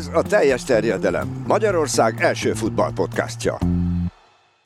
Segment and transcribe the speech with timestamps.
[0.00, 1.44] Ez a teljes terjedelem.
[1.46, 3.58] Magyarország első futballpodcastja.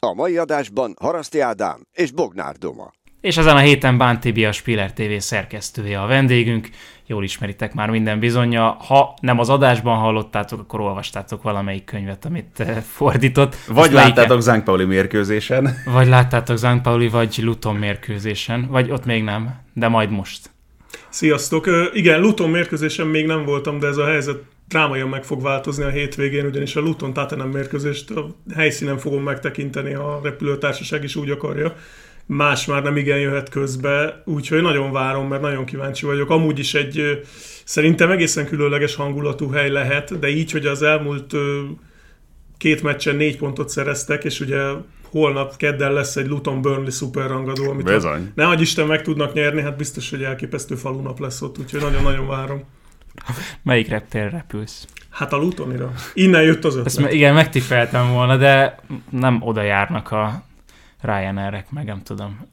[0.00, 2.92] A mai adásban Haraszti Ádám és Bognár Doma.
[3.20, 6.68] És ezen a héten Bán Tibi a Spiller TV szerkesztője a vendégünk.
[7.06, 8.76] Jól ismeritek már minden bizonyja.
[8.86, 13.56] Ha nem az adásban hallottátok, akkor olvastátok valamelyik könyvet, amit eh, fordított.
[13.68, 15.76] Vagy láttátok Zánk Pauli mérkőzésen.
[15.94, 18.66] Vagy láttátok Zánk Pauli, vagy Luton mérkőzésen.
[18.70, 20.50] Vagy ott még nem, de majd most.
[21.08, 21.66] Sziasztok!
[21.92, 25.88] Igen, Luton mérkőzésen még nem voltam, de ez a helyzet drámaian meg fog változni a
[25.88, 31.30] hétvégén, ugyanis a Luton Tottenham mérkőzést a helyszínen fogom megtekinteni, ha a repülőtársaság is úgy
[31.30, 31.76] akarja.
[32.26, 36.30] Más már nem igen jöhet közbe, úgyhogy nagyon várom, mert nagyon kíváncsi vagyok.
[36.30, 37.22] Amúgy is egy
[37.64, 41.32] szerintem egészen különleges hangulatú hely lehet, de így, hogy az elmúlt
[42.58, 44.60] két meccsen négy pontot szereztek, és ugye
[45.10, 48.32] holnap kedden lesz egy Luton Burnley szuperrangadó, amit Bizony.
[48.34, 52.64] ne Isten meg tudnak nyerni, hát biztos, hogy elképesztő falunap lesz ott, úgyhogy nagyon-nagyon várom.
[53.62, 54.86] Melyik reptér repülsz?
[55.10, 55.92] Hát a Lutonira.
[56.14, 56.86] Innen jött az ötlet.
[56.86, 58.78] Ezt igen, megtippeltem volna, de
[59.10, 60.42] nem oda járnak a
[61.00, 62.46] Ryanair-ek, meg nem tudom.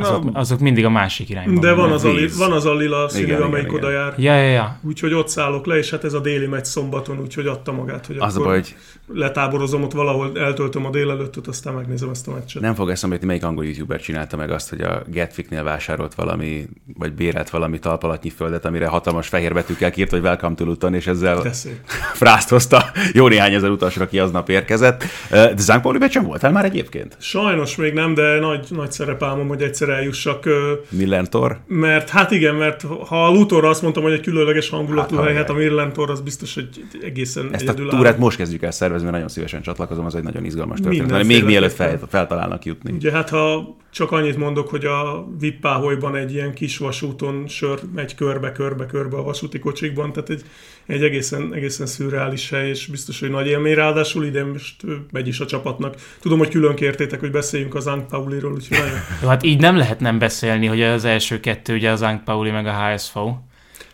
[0.00, 1.60] Azok, azok mindig a másik irányban.
[1.60, 2.38] De van az, a, víz.
[2.38, 4.00] van az a lila színű, Igen, amelyik igen, oda igen.
[4.00, 4.14] jár.
[4.16, 4.78] Ja, ja, ja.
[4.82, 8.16] Úgyhogy ott szállok le, és hát ez a déli meccs szombaton, úgyhogy adta magát, hogy
[8.18, 8.74] Az a akkor baj, hogy
[9.06, 12.62] letáborozom ott valahol, eltöltöm a délelőttöt, aztán megnézem ezt a meccset.
[12.62, 16.66] nem fog eszembe jutni, melyik angol youtuber csinálta meg azt, hogy a Getfiknél vásárolt valami,
[16.98, 21.06] vagy bérelt valami talpalatnyi földet, amire hatalmas fehér betűkkel kírt, hogy Welcome to Luton, és
[21.06, 21.42] ezzel
[22.22, 25.04] frászt hozta jó néhány ezer utasra, aki aznap érkezett.
[25.30, 27.16] De Zánk Pauli meccsen voltál már egyébként?
[27.18, 31.60] Sajnos még nem, de nagy, nagy szerepálmom, hogy egyszer eljussak, ö, Millentor?
[31.66, 35.34] mert hát igen, mert ha a Lutonra azt mondtam, hogy egy különleges hangulatú Hát, hely,
[35.34, 36.68] hát a Mirlentor az biztos, hogy
[37.02, 40.44] egészen Ezt a túrát most kezdjük el szervezni, mert nagyon szívesen csatlakozom, az egy nagyon
[40.44, 41.24] izgalmas történet.
[41.24, 42.92] Még mielőtt fel, feltalálnak jutni.
[42.92, 48.14] Ugye hát ha csak annyit mondok, hogy a Vippáholyban egy ilyen kis vasúton sör megy
[48.14, 50.42] körbe, körbe, körbe a vasúti kocsikban, tehát egy,
[50.86, 54.76] egy egészen, egészen szürreális hely, és biztos, hogy nagy élmény, ráadásul ide most
[55.12, 55.94] megy is a csapatnak.
[56.20, 59.76] Tudom, hogy külön kértétek, hogy beszéljünk az Ank Pauliról, úgyhogy nagyon, Jó, hát így nem
[59.76, 63.18] lehet nem beszélni, hogy az első kettő ugye az Ank Pauli meg a HSV.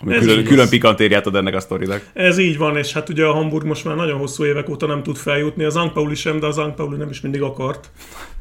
[0.03, 2.11] Ami Ez külön, külön pikantériát ad ennek a sztorinak.
[2.13, 5.03] Ez így van, és hát ugye a Hamburg most már nagyon hosszú évek óta nem
[5.03, 7.91] tud feljutni, az Ank Pauli sem, de az Ank Pauli nem is mindig akart.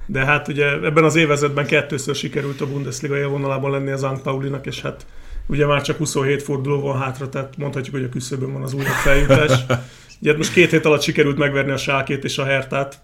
[0.06, 4.66] De hát ugye ebben az évezetben kettőször sikerült a Bundesliga élvonalában lenni az Ank Paulinak,
[4.66, 5.06] és hát
[5.50, 8.88] ugye már csak 27 forduló van hátra, tehát mondhatjuk, hogy a küszöbön van az újabb
[8.88, 9.52] feljutás.
[10.22, 13.02] Ugye most két hét alatt sikerült megverni a Sákét és a Hertát,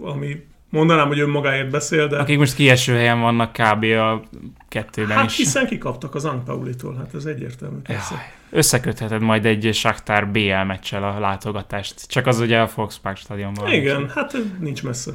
[0.00, 0.36] ami
[0.70, 3.84] mondanám, hogy önmagáért beszél, de Akik most kieső helyen vannak kb.
[3.84, 4.22] a
[4.70, 5.36] kettőben hát is.
[5.36, 8.14] hiszen kikaptak az Ank Paulitól, hát ez egyértelmű persze.
[8.14, 8.22] Jaj,
[8.52, 12.06] Összekötheted majd egy Shakhtar BL meccsel a látogatást.
[12.06, 13.64] Csak az ugye a Volkspark stadionban.
[13.64, 13.72] van.
[13.72, 15.10] Igen, hát nincs messze.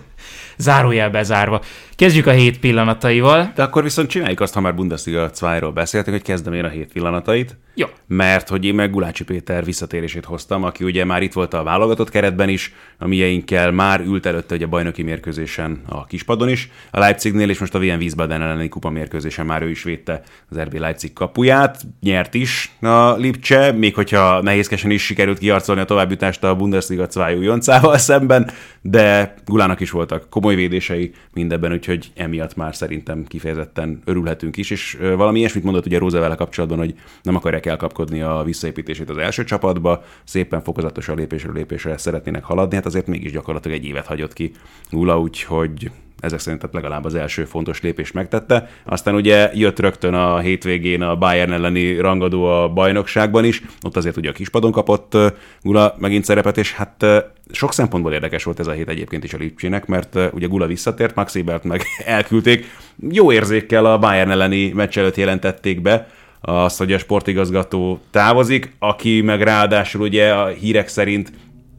[0.58, 1.62] Zárójel bezárva.
[1.96, 3.52] Kezdjük a hét pillanataival.
[3.56, 6.92] De akkor viszont csináljuk azt, ha már Bundesliga 2-ról beszéltünk, hogy kezdem én a hét
[6.92, 7.58] pillanatait.
[7.74, 7.88] Jó.
[8.08, 12.10] Mert hogy én meg Gulácsi Péter visszatérését hoztam, aki ugye már itt volt a válogatott
[12.10, 17.00] keretben is, a mieinkkel már ült előtte ugye a bajnoki mérkőzésen a kispadon is, a
[17.00, 20.74] Leipzignél, és most a Wien Wiesbaden elleni kupa mérkőzésen már ő is védte az RB
[20.74, 26.56] Leipzig kapuját, nyert is a Lipcse, még hogyha nehézkesen is sikerült kiarcolni a továbbjutást a
[26.56, 28.52] Bundesliga 2 újoncával szemben,
[28.82, 34.98] de Gulának is voltak komoly védései mindebben, úgyhogy emiatt már szerintem kifejezetten örülhetünk is, és
[35.16, 40.04] valami ilyesmit mondott ugye Rózevele kapcsolatban, hogy nem akarják elkapkodni a visszaépítését az első csapatba,
[40.24, 44.52] szépen fokozatosan lépésről lépésre szeretnének haladni, hát azért mégis gyakorlatilag egy évet hagyott ki
[44.90, 45.92] Gula, úgyhogy
[46.26, 48.70] ezek szerint tehát legalább az első fontos lépést megtette.
[48.86, 54.18] Aztán ugye jött rögtön a hétvégén a Bayern elleni rangadó a bajnokságban is, ott azért
[54.18, 55.18] ugye a kispadon kapott
[55.62, 57.06] Gula megint szerepet, és hát
[57.52, 61.16] sok szempontból érdekes volt ez a hét egyébként is a Lipcsének, mert ugye Gula visszatért,
[61.16, 62.66] Max Ebert meg elküldték.
[63.10, 66.08] Jó érzékkel a Bayern elleni meccs előtt jelentették be,
[66.48, 71.32] azt, hogy a sportigazgató távozik, aki meg ráadásul ugye a hírek szerint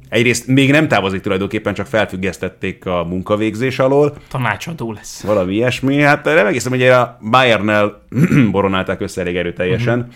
[0.09, 5.23] egyrészt még nem távozik tulajdonképpen, csak felfüggesztették a munkavégzés alól, Tanácsadó lesz.
[5.23, 6.01] valami ilyesmi.
[6.01, 8.03] Hát nem egészen, hogy a Bayernnel
[8.51, 9.99] boronálták össze elég erőteljesen.
[9.99, 10.15] Uh-huh.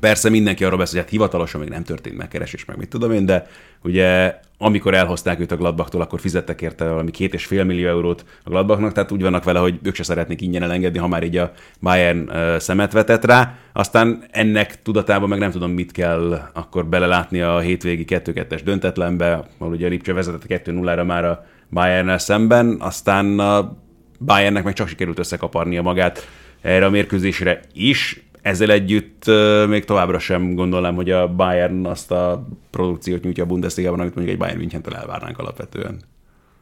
[0.00, 3.26] Persze mindenki arról beszél, hogy hát hivatalosan még nem történt megkeresés, meg mit tudom én,
[3.26, 3.46] de
[3.82, 8.24] ugye amikor elhozták őt a Gladbachtól, akkor fizettek érte valami két és fél millió eurót
[8.44, 11.36] a Gladbachnak, tehát úgy vannak vele, hogy ők se szeretnék ingyen elengedni, ha már így
[11.36, 13.54] a Bayern szemet vetett rá.
[13.72, 19.72] Aztán ennek tudatában meg nem tudom, mit kell akkor belelátni a hétvégi 2-2-es döntetlenbe, ahol
[19.72, 23.76] ugye Lipcse vezetett 2-0-ra már a Bayernnel szemben, aztán a
[24.18, 26.28] Bayernnek meg csak sikerült összekaparnia magát
[26.60, 28.24] erre a mérkőzésre is.
[28.42, 29.24] Ezzel együtt
[29.68, 34.36] még továbbra sem gondolnám, hogy a Bayern azt a produkciót nyújtja a Bundesligában, amit mondjuk
[34.36, 36.00] egy Bayern Münchentől elvárnánk alapvetően.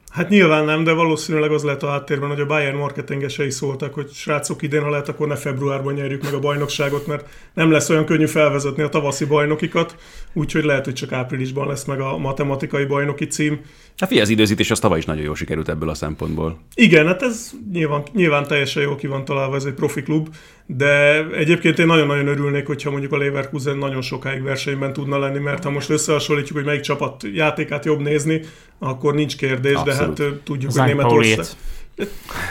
[0.09, 4.11] Hát nyilván nem, de valószínűleg az lehet a háttérben, hogy a Bayern marketingesei szóltak, hogy
[4.11, 8.05] srácok idén, ha lehet, akkor ne februárban nyerjük meg a bajnokságot, mert nem lesz olyan
[8.05, 9.97] könnyű felvezetni a tavaszi bajnokikat,
[10.33, 13.61] úgyhogy lehet, hogy csak áprilisban lesz meg a matematikai bajnoki cím.
[13.99, 16.59] Hát figyelj, az időzítés az tavaly is nagyon jól sikerült ebből a szempontból.
[16.75, 20.29] Igen, hát ez nyilván, nyilván teljesen jól ki van találva, ez egy profi klub,
[20.67, 25.65] de egyébként én nagyon-nagyon örülnék, hogyha mondjuk a Leverkusen nagyon sokáig versenyben tudna lenni, mert
[25.65, 28.41] ha most összehasonlítjuk, hogy melyik csapat játékát jobb nézni,
[28.79, 30.17] akkor nincs kérdés, Abszolút.
[30.17, 31.47] de hát tudjuk, hogy Németország...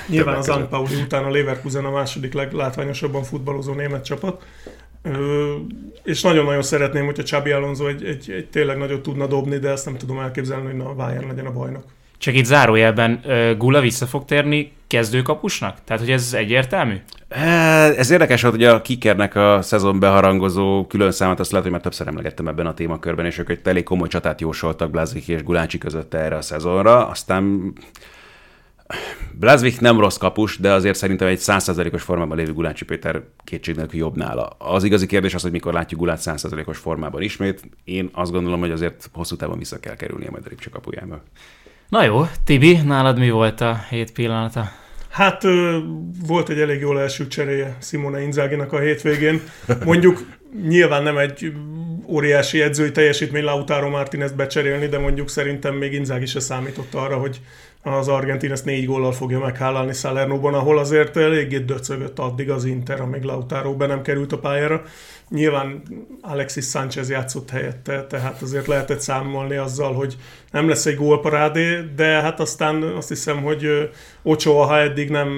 [0.07, 4.43] Nyilván az Pauli után a Leverkusen a második leglátványosabban futballozó német csapat.
[6.03, 9.85] És nagyon-nagyon szeretném, hogyha Csabi Alonso egy, egy, egy tényleg nagyot tudna dobni, de ezt
[9.85, 11.83] nem tudom elképzelni, hogy a Bayern legyen a bajnok.
[12.17, 13.21] Csak itt zárójelben
[13.57, 15.77] Gula vissza fog térni kezdőkapusnak?
[15.85, 16.95] Tehát, hogy ez egyértelmű?
[17.97, 22.07] Ez érdekes hogy a Kikernek a szezon beharangozó külön számát, azt lehet, hogy már többször
[22.07, 26.13] emlegettem ebben a témakörben, és ők egy elég komoly csatát jósoltak Blazvik és Gulácsi között
[26.13, 27.07] erre a szezonra.
[27.07, 27.73] Aztán
[29.31, 34.15] Blazvik nem rossz kapus, de azért szerintem egy 100%-os formában lévő Gulácsi Péter kétségnek jobb
[34.15, 34.47] nála.
[34.57, 37.61] Az igazi kérdés az, hogy mikor látjuk Gulát 100%-os formában ismét.
[37.83, 41.23] Én azt gondolom, hogy azért hosszú távon vissza kell kerülnie majd a Ripcse kapujába.
[41.89, 44.71] Na jó, Tibi, nálad mi volt a hét pillanata?
[45.09, 45.43] Hát
[46.27, 49.41] volt egy elég jól első cseréje Simone Inzáginak a hétvégén.
[49.85, 50.35] Mondjuk
[50.67, 51.53] nyilván nem egy
[52.05, 57.41] óriási edzői teljesítmény Lautaro Martinez becserélni, de mondjuk szerintem még Inzági se számított arra, hogy
[57.83, 63.01] az Argentin ezt négy góllal fogja meghálálni Salernóban, ahol azért eléggé döcögött addig az Inter,
[63.01, 64.81] amíg Lautaro be nem került a pályára.
[65.29, 65.81] Nyilván
[66.21, 70.15] Alexis Sánchez játszott helyette, tehát azért lehetett számolni azzal, hogy
[70.51, 73.89] nem lesz egy gólparádé, de hát aztán azt hiszem, hogy
[74.21, 75.29] Ochoa, ha eddig nem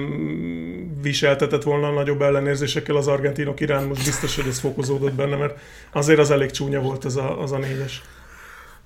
[1.02, 5.58] viseltetett volna nagyobb ellenérzésekkel az argentinok iránt, most biztos, hogy ez fokozódott benne, mert
[5.92, 8.02] azért az elég csúnya volt az a, az a négyes.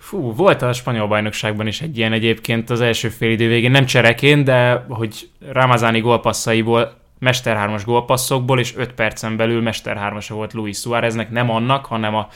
[0.04, 3.86] Fú, volt a spanyol bajnokságban is egy ilyen egyébként az első fél idő végén, nem
[3.86, 10.52] csereként, de hogy Ramazáni gólpasszaiból Mester 3-as gólpasszokból, és 5 percen belül Mester 3 volt
[10.52, 12.28] Luis Suáreznek, nem annak, hanem a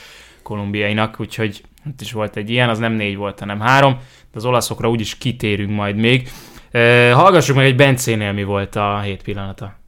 [0.43, 3.93] kolumbiainak, úgyhogy itt is volt egy ilyen, az nem négy volt, hanem három,
[4.31, 6.29] de az olaszokra úgyis kitérünk majd még.
[7.13, 9.78] Hallgassuk meg egy Bencénél mi volt a hét pillanata.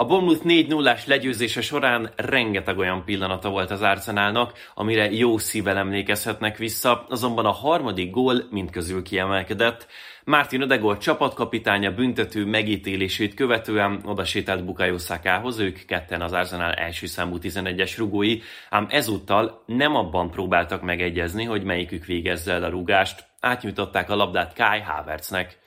[0.00, 6.56] A Bournemouth 4-0-ás legyőzése során rengeteg olyan pillanata volt az Arsenalnak, amire jó szívvel emlékezhetnek
[6.56, 9.86] vissza, azonban a harmadik gól mindközül kiemelkedett.
[10.24, 17.36] Martin Ödegol csapatkapitánya büntető megítélését követően odasétált Bukayo Szakához, ők ketten az Arsenal első számú
[17.42, 18.38] 11-es rugói,
[18.70, 24.54] ám ezúttal nem abban próbáltak megegyezni, hogy melyikük végezze el a rugást, átnyújtották a labdát
[24.54, 25.58] Kai Havertznek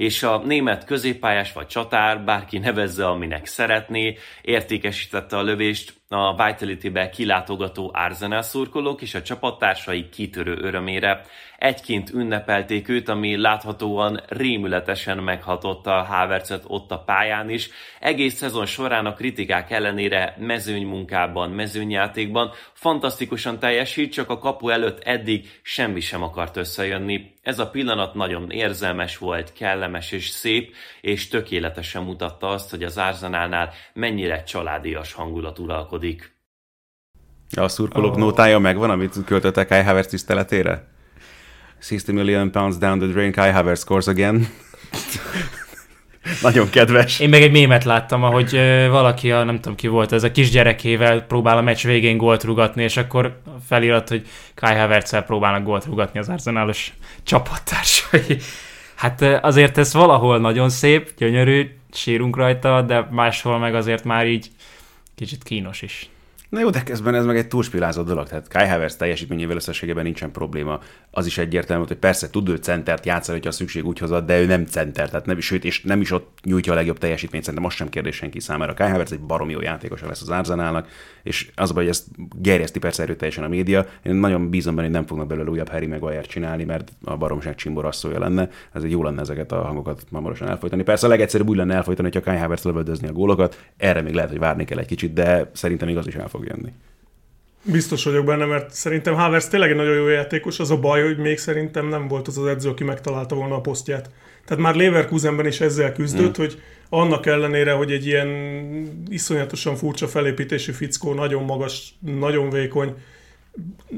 [0.00, 7.10] és a német középpályás vagy csatár, bárki nevezze, aminek szeretné, értékesítette a lövést, a Vitality-be
[7.10, 11.24] kilátogató Arsenal szurkolók és a csapattársai kitörő örömére.
[11.60, 17.70] Egyként ünnepelték őt, ami láthatóan rémületesen meghatotta a Havertzet ott a pályán is.
[18.00, 25.60] Egész szezon során a kritikák ellenére mezőnymunkában, mezőnyjátékban fantasztikusan teljesít, csak a kapu előtt eddig
[25.62, 27.34] semmi sem akart összejönni.
[27.42, 32.98] Ez a pillanat nagyon érzelmes volt, kellemes és szép, és tökéletesen mutatta azt, hogy az
[32.98, 36.34] Arsenalnál mennyire családias hangulat uralkodik.
[37.56, 38.18] A szurkolók oh.
[38.18, 40.89] nótája megvan, amit költöttek Kai Havertz tiszteletére?
[41.80, 44.48] 60 million pounds down the drain, Kai Havertz scores again.
[46.42, 47.20] Nagyon kedves.
[47.20, 48.50] Én meg egy mémet láttam, ahogy
[48.90, 52.82] valaki, a, nem tudom ki volt, ez a kisgyerekével próbál a meccs végén gólt rugatni,
[52.82, 58.38] és akkor felirat, hogy Kai havertz próbálnak gólt rugatni az arzenálos csapattársai.
[58.94, 64.50] Hát azért ez valahol nagyon szép, gyönyörű, sírunk rajta, de máshol meg azért már így
[65.14, 66.10] kicsit kínos is.
[66.50, 68.28] Na jó, de közben ez meg egy túlspilázott dolog.
[68.28, 70.80] Tehát Kai Havertz teljesítményével összességében nincsen probléma.
[71.10, 74.40] Az is egyértelmű, hogy persze tud ő centert játszani, hogyha a szükség úgy hozad, de
[74.40, 77.68] ő nem center, tehát nem, sőt, és nem is ott nyújtja a legjobb teljesítményt, szerintem
[77.68, 78.74] most sem kérdés senki számára.
[78.74, 80.88] Kai Havertz egy baromi jó játékos lesz az Arzenálnak,
[81.22, 82.06] és az, hogy ezt
[82.40, 83.86] gerjeszti persze erőteljesen a média.
[84.02, 87.54] Én nagyon bízom benne, hogy nem fognak belőle újabb Harry Maguire csinálni, mert a baromság
[87.54, 88.48] csimborasszója lenne.
[88.72, 90.82] Ez jó lenne ezeket a hangokat hamarosan elfolytani.
[90.82, 93.64] Persze a legegyszerűbb úgy lenne elfolytani, hogyha Kai Havertz lövöldözni a gólokat.
[93.76, 96.72] Erre még lehet, hogy várni kell egy kicsit, de szerintem még az is el jönni.
[97.62, 101.18] Biztos vagyok benne, mert szerintem Havertz tényleg egy nagyon jó játékos, az a baj, hogy
[101.18, 104.10] még szerintem nem volt az az edző, aki megtalálta volna a posztját.
[104.44, 106.42] Tehát már Leverkusenben is ezzel küzdött, mm.
[106.42, 108.28] hogy annak ellenére, hogy egy ilyen
[109.08, 112.94] iszonyatosan furcsa felépítésű fickó, nagyon magas, nagyon vékony,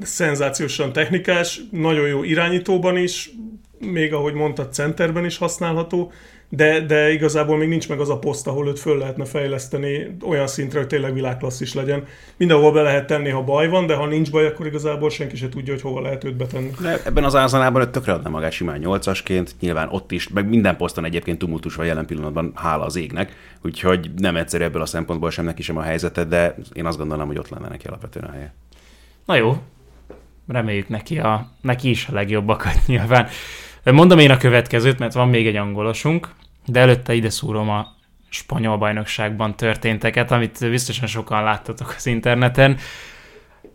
[0.02, 3.30] szenzációsan technikás, nagyon jó irányítóban is,
[3.78, 6.12] még ahogy mondtad, centerben is használható,
[6.54, 10.46] de, de igazából még nincs meg az a poszt, ahol őt föl lehetne fejleszteni olyan
[10.46, 12.04] szintre, hogy tényleg világklasszis legyen.
[12.36, 15.48] Mindenhol be lehet tenni, ha baj van, de ha nincs baj, akkor igazából senki se
[15.48, 16.70] tudja, hogy hova lehet őt betenni.
[16.80, 21.04] De ebben az ázanában tökre adna magát simán nyolcasként, nyilván ott is, meg minden poszton
[21.04, 25.44] egyébként tumultus van jelen pillanatban, hála az égnek, úgyhogy nem egyszerű ebből a szempontból sem
[25.44, 28.54] neki sem a helyzete, de én azt gondolom, hogy ott lenne neki alapvetően a helye.
[29.26, 29.56] Na jó,
[30.48, 33.28] reméljük neki, a, neki is a legjobbakat nyilván.
[33.84, 36.28] Mondom én a következőt, mert van még egy angolosunk,
[36.66, 37.86] de előtte ide szúrom a
[38.28, 42.76] spanyol bajnokságban történteket, amit biztosan sokan láttatok az interneten.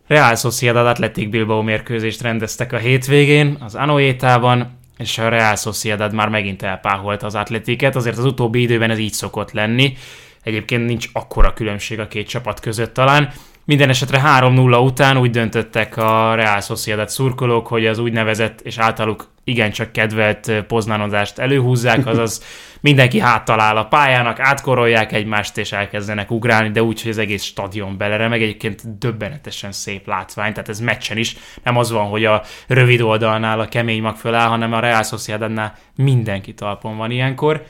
[0.06, 6.28] Real Sociedad Athletic Bilbao mérkőzést rendeztek a hétvégén, az Anoétában, és a Real Sociedad már
[6.28, 9.96] megint elpáholt az atletiket, azért az utóbbi időben ez így szokott lenni.
[10.42, 13.32] Egyébként nincs akkora különbség a két csapat között talán.
[13.64, 19.28] Minden esetre 3-0 után úgy döntöttek a Real Sociedad szurkolók, hogy az úgynevezett és általuk
[19.48, 22.42] igencsak kedvelt poznánozást előhúzzák, azaz
[22.80, 27.96] mindenki háttal a pályának, átkorolják egymást és elkezdenek ugrálni, de úgy, hogy az egész stadion
[27.96, 33.00] beleremeg, egyébként döbbenetesen szép látvány, tehát ez meccsen is nem az van, hogy a rövid
[33.00, 37.64] oldalnál a kemény mag föláll, hanem a Real Sociedadnál mindenki talpon van ilyenkor.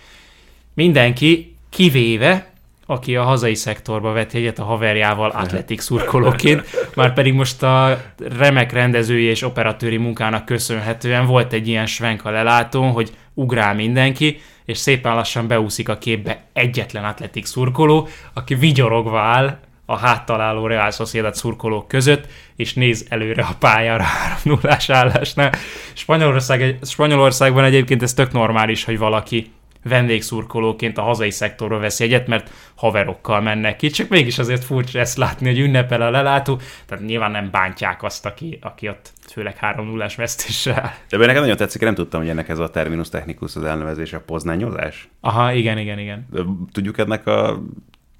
[0.75, 2.53] Mindenki, kivéve
[2.91, 6.65] aki a hazai szektorba vett jegyet a haverjával atletik szurkolóként,
[6.95, 8.01] már pedig most a
[8.39, 14.41] remek rendezői és operatőri munkának köszönhetően volt egy ilyen svenk a lelátón, hogy ugrál mindenki,
[14.65, 20.91] és szépen lassan beúszik a képbe egyetlen atletik szurkoló, aki vigyorogva áll a háttaláló Real
[20.91, 22.27] Sociedad szurkolók között,
[22.57, 25.53] és néz előre a pályára 3 0 állásnál.
[25.93, 29.53] Spanyolország, Spanyolországban egyébként ez tök normális, hogy valaki
[29.85, 35.17] vendégszurkolóként a hazai szektorba vesz egyet, mert haverokkal mennek ki, csak mégis azért furcsa ezt
[35.17, 39.87] látni, hogy ünnepel a lelátó, tehát nyilván nem bántják azt, aki, aki ott főleg 3
[39.87, 40.95] 0 vesztéssel.
[41.09, 44.21] De nekem nagyon tetszik, nem tudtam, hogy ennek ez a terminus technikus az elnevezés, a
[44.21, 45.09] poznányozás.
[45.21, 46.29] Aha, igen, igen, igen.
[46.73, 47.63] Tudjuk ennek a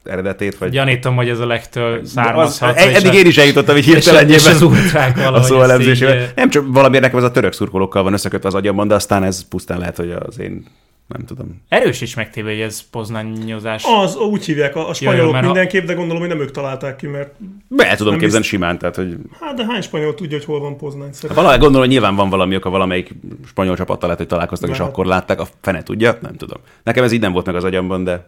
[0.05, 0.59] eredetét?
[0.59, 0.71] Vagy...
[0.71, 2.77] Gyanítom, hogy ez a legtől származhat.
[2.77, 4.39] Az, eddig én is eljutottam, hogy hirtelenjében.
[4.39, 5.19] És, az ultrák.
[5.19, 6.33] A így...
[6.35, 9.49] Nem csak valamiért nekem ez a török szurkolókkal van összekötve az agyamban, de aztán ez
[9.49, 10.65] pusztán lehet, hogy az én
[11.09, 11.63] nem tudom.
[11.69, 13.85] Erős megtéve, hogy ez poznányozás.
[13.85, 17.07] Az, úgy hívják a, a spanyolok Jaj, mindenképp, de gondolom, hogy nem ők találták ki,
[17.07, 17.35] mert...
[17.69, 18.49] Be tudom képzelni bizt...
[18.49, 19.17] simán, tehát hogy...
[19.41, 21.37] Hát, de hány spanyol tudja, hogy hol van Poznány szerintem?
[21.37, 23.15] Valahogy gondolom, hogy nyilván van valami oka, valamelyik
[23.47, 24.85] spanyol csapattal lehet, hogy találkoztak, Lehet.
[24.85, 26.59] és akkor látták, a fene tudja, nem tudom.
[26.83, 28.27] Nekem ez így nem volt meg az agyamban, de...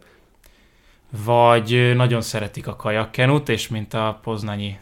[1.25, 4.77] Vagy nagyon szeretik a kajakkenut, és mint a poznanyi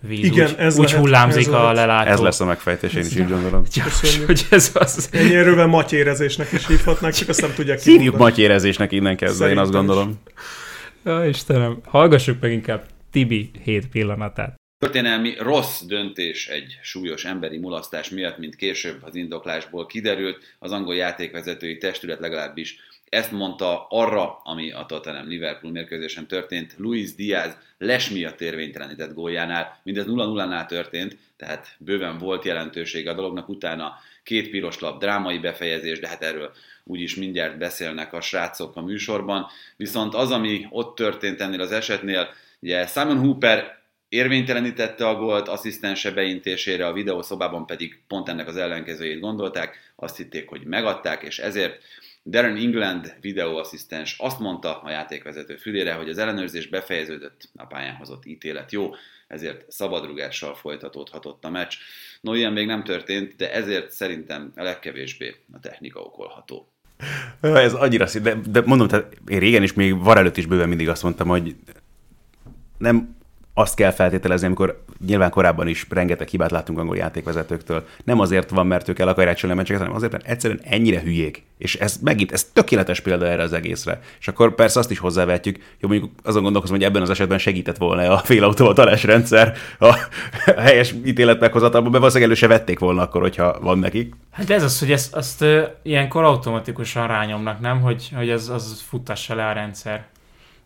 [0.00, 0.24] víz.
[0.24, 1.76] Igen, úgy, ez úgy lehet, hullámzik ez a lehet.
[1.76, 2.10] lelátó.
[2.10, 3.64] Ez lesz a megfejtés, én is így gondolom.
[4.26, 5.08] hogy ez az.
[5.12, 9.72] Ennyi erővel matyérezésnek is hívhatnák, csak azt nem tudják Hívjuk matyérezésnek innen kezdve, én azt
[9.72, 10.20] gondolom.
[11.04, 14.56] Ja, Istenem, hallgassuk meg inkább Tibi hét pillanatát.
[14.78, 20.94] Történelmi rossz döntés egy súlyos emberi mulasztás miatt, mint később az indoklásból kiderült, az angol
[20.94, 22.76] játékvezetői testület legalábbis
[23.10, 29.80] ezt mondta arra, ami a Tottenham Liverpool mérkőzésen történt, Luis Diaz les miatt érvénytelenített góljánál,
[29.82, 35.98] mindez 0-0-nál történt, tehát bőven volt jelentősége a dolognak, utána két piros lap, drámai befejezés,
[36.00, 36.52] de hát erről
[36.84, 39.46] úgyis mindjárt beszélnek a srácok a műsorban.
[39.76, 42.28] Viszont az, ami ott történt ennél az esetnél,
[42.60, 49.20] ugye Simon Hooper érvénytelenítette a gólt asszisztense beintésére, a videószobában pedig pont ennek az ellenkezőjét
[49.20, 51.82] gondolták, azt hitték, hogy megadták, és ezért
[52.28, 58.26] Darren England videóasszisztens azt mondta a játékvezető fülére, hogy az ellenőrzés befejeződött, a pályán hozott
[58.26, 58.90] ítélet jó,
[59.26, 61.74] ezért szabadrugással folytatódhatott a meccs.
[62.20, 66.68] No, ilyen még nem történt, de ezért szerintem a legkevésbé a technika okolható.
[67.40, 70.68] Ez annyira szép, de, de mondom, tehát én régen is, még var előtt is bőven
[70.68, 71.56] mindig azt mondtam, hogy
[72.78, 73.16] nem
[73.58, 77.86] azt kell feltételezni, amikor nyilván korábban is rengeteg hibát láttunk angol játékvezetőktől.
[78.04, 81.46] Nem azért van, mert ők el akarják csinálni meccseket, hanem azért, mert egyszerűen ennyire hülyék.
[81.58, 84.00] És ez megint, ez tökéletes példa erre az egészre.
[84.20, 87.76] És akkor persze azt is hozzávetjük, jó mondjuk azon gondolkozom, hogy ebben az esetben segített
[87.76, 89.98] volna a félautomatálás rendszer a
[90.66, 94.14] helyes ítélet meghozatalban, mert valószínűleg elő se vették volna akkor, hogyha van nekik.
[94.30, 95.44] Hát ez az, hogy ezt, azt
[95.82, 97.80] ilyenkor automatikusan rányomnak, nem?
[97.80, 100.06] Hogy, hogy ez az futtassa le a rendszer.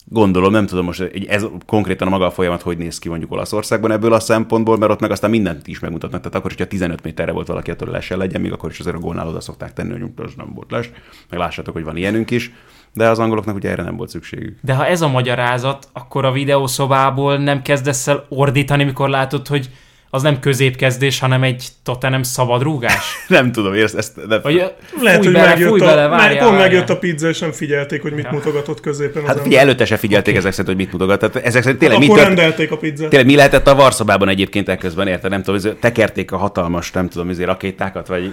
[0.05, 3.91] Gondolom, nem tudom most, ez konkrétan a maga a folyamat hogy néz ki mondjuk Olaszországban
[3.91, 6.21] ebből a szempontból, mert ott meg aztán mindent is megmutatnak.
[6.21, 8.99] Tehát akkor, hogyha 15 méterre volt valaki, attól lesen legyen, még akkor is azért a
[8.99, 10.91] gólnál oda szokták tenni, hogy az nem volt les.
[11.31, 12.53] Meg lássátok, hogy van ilyenünk is.
[12.93, 14.59] De az angoloknak ugye erre nem volt szükségük.
[14.61, 19.71] De ha ez a magyarázat, akkor a videószobából nem kezdesz el ordítani, mikor látod, hogy
[20.15, 23.05] az nem középkezdés, hanem egy Tottenham szabadrúgás?
[23.29, 24.41] nem tudom, ezt, ezt nem...
[24.43, 28.03] Vagy, Lehet, hogy bele, megjött, a, bele, várjál, pont megjött a pizza, és nem figyelték,
[28.03, 28.31] hogy mit ja.
[28.33, 29.27] mutogatott középen.
[29.27, 30.39] Hát figyelj, előtte se figyelték okay.
[30.39, 31.37] ezek szerint, hogy mit mutogatott.
[31.37, 32.27] Ezek szerint tényleg hát mit tört...
[32.27, 33.09] rendelték a pizzát.
[33.09, 35.31] Tényleg mi lehetett a Varszobában egyébként ekközben, érted?
[35.31, 38.33] Nem tudom, tekerték a hatalmas, nem tudom, izé rakétákat, vagy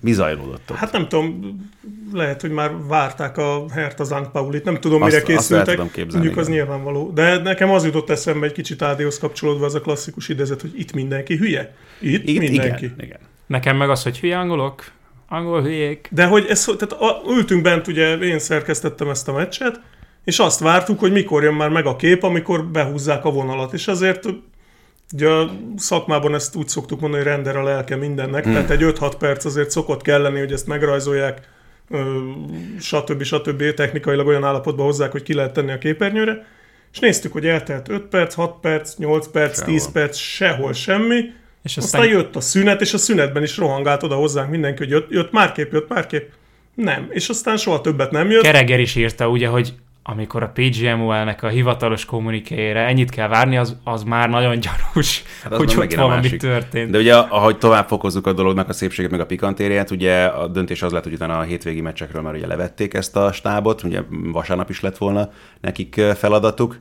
[0.00, 0.76] Mi zajlódott ott?
[0.76, 1.56] Hát nem tudom,
[2.12, 5.74] lehet, hogy már várták a Hertha Zánk Paulit, nem tudom, mire Azt- azt el készültek.
[5.74, 6.58] tudom képzelni, Mondjuk az igen.
[6.60, 7.10] nyilvánvaló.
[7.14, 10.92] De nekem az jutott eszembe egy kicsit Ádihoz kapcsolódva az a klasszikus idézet, hogy itt
[10.92, 11.74] mindenki hülye.
[12.00, 12.84] Itt, Itt, mindenki.
[12.84, 13.18] igen, igen.
[13.46, 14.84] Nekem meg az, hogy hülye angolok,
[15.28, 16.08] angol hülyék.
[16.10, 19.80] De hogy ez, tehát a, ültünk bent, ugye én szerkesztettem ezt a meccset,
[20.24, 23.72] és azt vártuk, hogy mikor jön már meg a kép, amikor behúzzák a vonalat.
[23.72, 24.26] És azért
[25.12, 28.52] ugye a szakmában ezt úgy szoktuk mondani, hogy render a lelke mindennek, hmm.
[28.52, 31.48] tehát egy 5-6 perc azért szokott kell lenni, hogy ezt megrajzolják,
[32.80, 33.22] stb.
[33.22, 33.74] stb.
[33.74, 36.46] technikailag olyan állapotba hozzák, hogy ki lehet tenni a képernyőre.
[36.92, 39.72] És néztük, hogy eltelt 5 perc, 6 perc, 8 perc, Sehol.
[39.72, 41.20] 10 perc, sehol semmi.
[41.62, 44.90] És Aztán, aztán, jött a szünet, és a szünetben is rohangált oda hozzánk mindenki, hogy
[44.90, 46.30] jött, jött már kép, jött már kép.
[46.74, 47.06] Nem.
[47.10, 48.42] És aztán soha többet nem jött.
[48.42, 49.74] Kereger is írta ugye, hogy
[50.10, 55.52] amikor a PGMOL-nek a hivatalos kommunikéjére ennyit kell várni, az, az már nagyon gyanús, Hát
[55.52, 56.40] az hogy ott valami másik.
[56.40, 56.90] történt.
[56.90, 60.82] De ugye, ahogy tovább fokozzuk a dolognak a szépséget, meg a pikantériát, ugye a döntés
[60.82, 64.00] az lett, hogy utána a hétvégi meccsekről már ugye levették ezt a stábot, ugye
[64.32, 66.78] vasárnap is lett volna nekik feladatuk,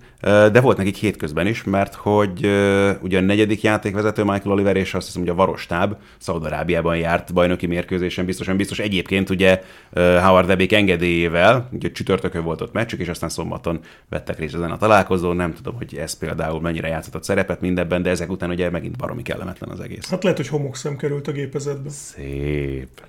[0.52, 2.46] de volt nekik hétközben is, mert hogy
[3.02, 7.66] ugye a negyedik játékvezető Michael Oliver és azt hiszem, hogy a Varostáb Szaudarábiában járt bajnoki
[7.66, 9.62] mérkőzésen, biztosan biztos egyébként ugye
[9.94, 14.78] Howard Ebék engedélyével, ugye csütörtökön volt ott meccsük, és aztán szombaton vettek részt ezen a
[14.78, 18.98] találkozón, nem tudom, hogy ez például mennyire játszott szerepet mindebben, de ezek után ugye megint
[18.98, 20.10] baromi kellemetlen az egész.
[20.10, 21.90] Hát lehet, hogy homokszem került a gépezetbe.
[21.90, 22.90] Szép.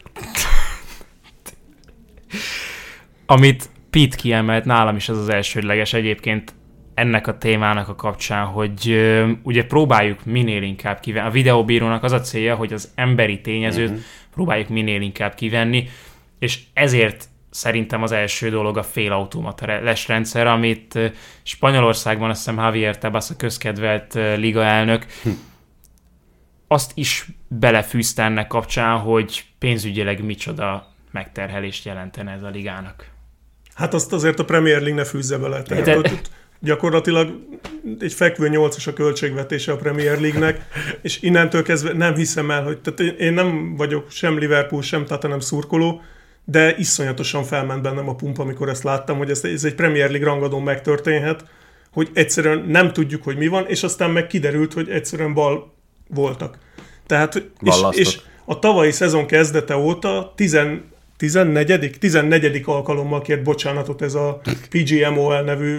[3.27, 6.55] Amit Pete kiemelt, nálam is az az elsődleges egyébként
[6.95, 11.27] ennek a témának a kapcsán, hogy ö, ugye próbáljuk minél inkább kivenni.
[11.29, 14.05] A videóbírónak az a célja, hogy az emberi tényezőt uh-huh.
[14.35, 15.89] próbáljuk minél inkább kivenni,
[16.39, 20.99] és ezért szerintem az első dolog a félautomata les rendszer, amit
[21.43, 25.29] Spanyolországban azt hiszem Javier Tebas a közkedvelt liga elnök Hm.
[26.67, 33.07] azt is belefűzte ennek kapcsán, hogy pénzügyileg micsoda megterhelést jelentene ez a ligának.
[33.75, 35.63] Hát azt azért a Premier League ne fűzze bele.
[35.63, 37.35] Tehát De- ott, ott gyakorlatilag
[38.01, 40.67] egy fekvő nyolcas a költségvetése a Premier League-nek,
[41.03, 45.05] és innentől kezdve nem hiszem el, hogy tehát én- én nem vagyok sem Liverpool, sem
[45.05, 46.03] Tottenham szurkoló,
[46.51, 50.29] de iszonyatosan felment bennem a pumpa, amikor ezt láttam, hogy ez, ez egy Premier League
[50.29, 51.45] rangadón megtörténhet,
[51.93, 55.75] hogy egyszerűen nem tudjuk, hogy mi van, és aztán meg kiderült, hogy egyszerűen bal
[56.09, 56.59] voltak.
[57.07, 60.59] Tehát, és, és a tavalyi szezon kezdete óta 10,
[61.17, 61.97] 14.
[61.99, 62.63] 14.
[62.65, 65.79] alkalommal kért bocsánatot ez a PGMOL nevű,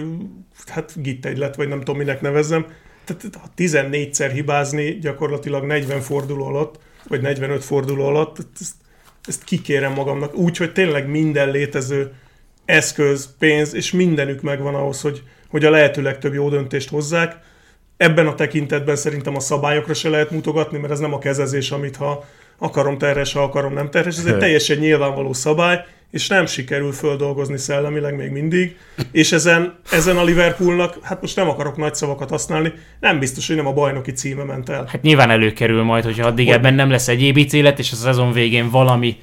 [0.66, 2.66] hát gittegylet, vagy nem tudom minek nevezzem.
[3.04, 8.36] Tehát ha 14-szer hibázni gyakorlatilag 40 forduló alatt, vagy 45 forduló alatt,
[9.26, 10.34] ezt, kikérem magamnak.
[10.34, 12.12] Úgy, hogy tényleg minden létező
[12.64, 17.36] eszköz, pénz, és mindenük megvan ahhoz, hogy, hogy a lehető legtöbb jó döntést hozzák.
[17.96, 21.96] Ebben a tekintetben szerintem a szabályokra se lehet mutogatni, mert ez nem a kezezés, amit
[21.96, 22.24] ha
[22.58, 24.18] akarom terhes, ha akarom nem terhes.
[24.18, 28.76] Ez egy teljesen nyilvánvaló szabály, és nem sikerül földolgozni szellemileg még mindig.
[29.12, 33.56] És ezen, ezen a Liverpoolnak, hát most nem akarok nagy szavakat használni, nem biztos, hogy
[33.56, 34.84] nem a bajnoki címe ment el.
[34.88, 38.32] Hát nyilván előkerül majd, hogyha addig Hogy- ebben nem lesz egyéb ítélet, és a szezon
[38.32, 39.16] végén valami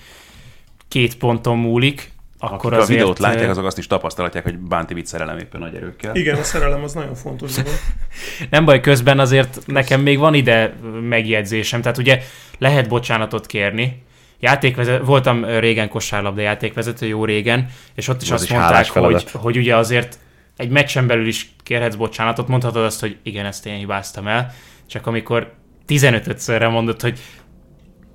[0.87, 2.99] két ponton múlik, akkor Akik a azért...
[2.99, 6.15] videót látják, azok azt is tapasztalatják, hogy Bánti vicc szerelem éppen nagy erőkkel.
[6.15, 7.71] Igen, a szerelem az nagyon fontos dolog.
[8.49, 11.81] Nem baj, közben azért nekem még van ide megjegyzésem.
[11.81, 12.21] Tehát ugye
[12.57, 14.05] lehet bocsánatot kérni.
[14.39, 19.27] Játékvezet, voltam régen kosárlabda játékvezető, jó régen, és ott is Az azt is mondták, hogy,
[19.31, 20.19] hogy ugye azért
[20.57, 24.53] egy meccsen belül is kérhetsz bocsánatot, mondhatod azt, hogy igen, ezt én hibáztam el,
[24.87, 25.53] csak amikor
[25.87, 27.19] 15-szörre mondod, hogy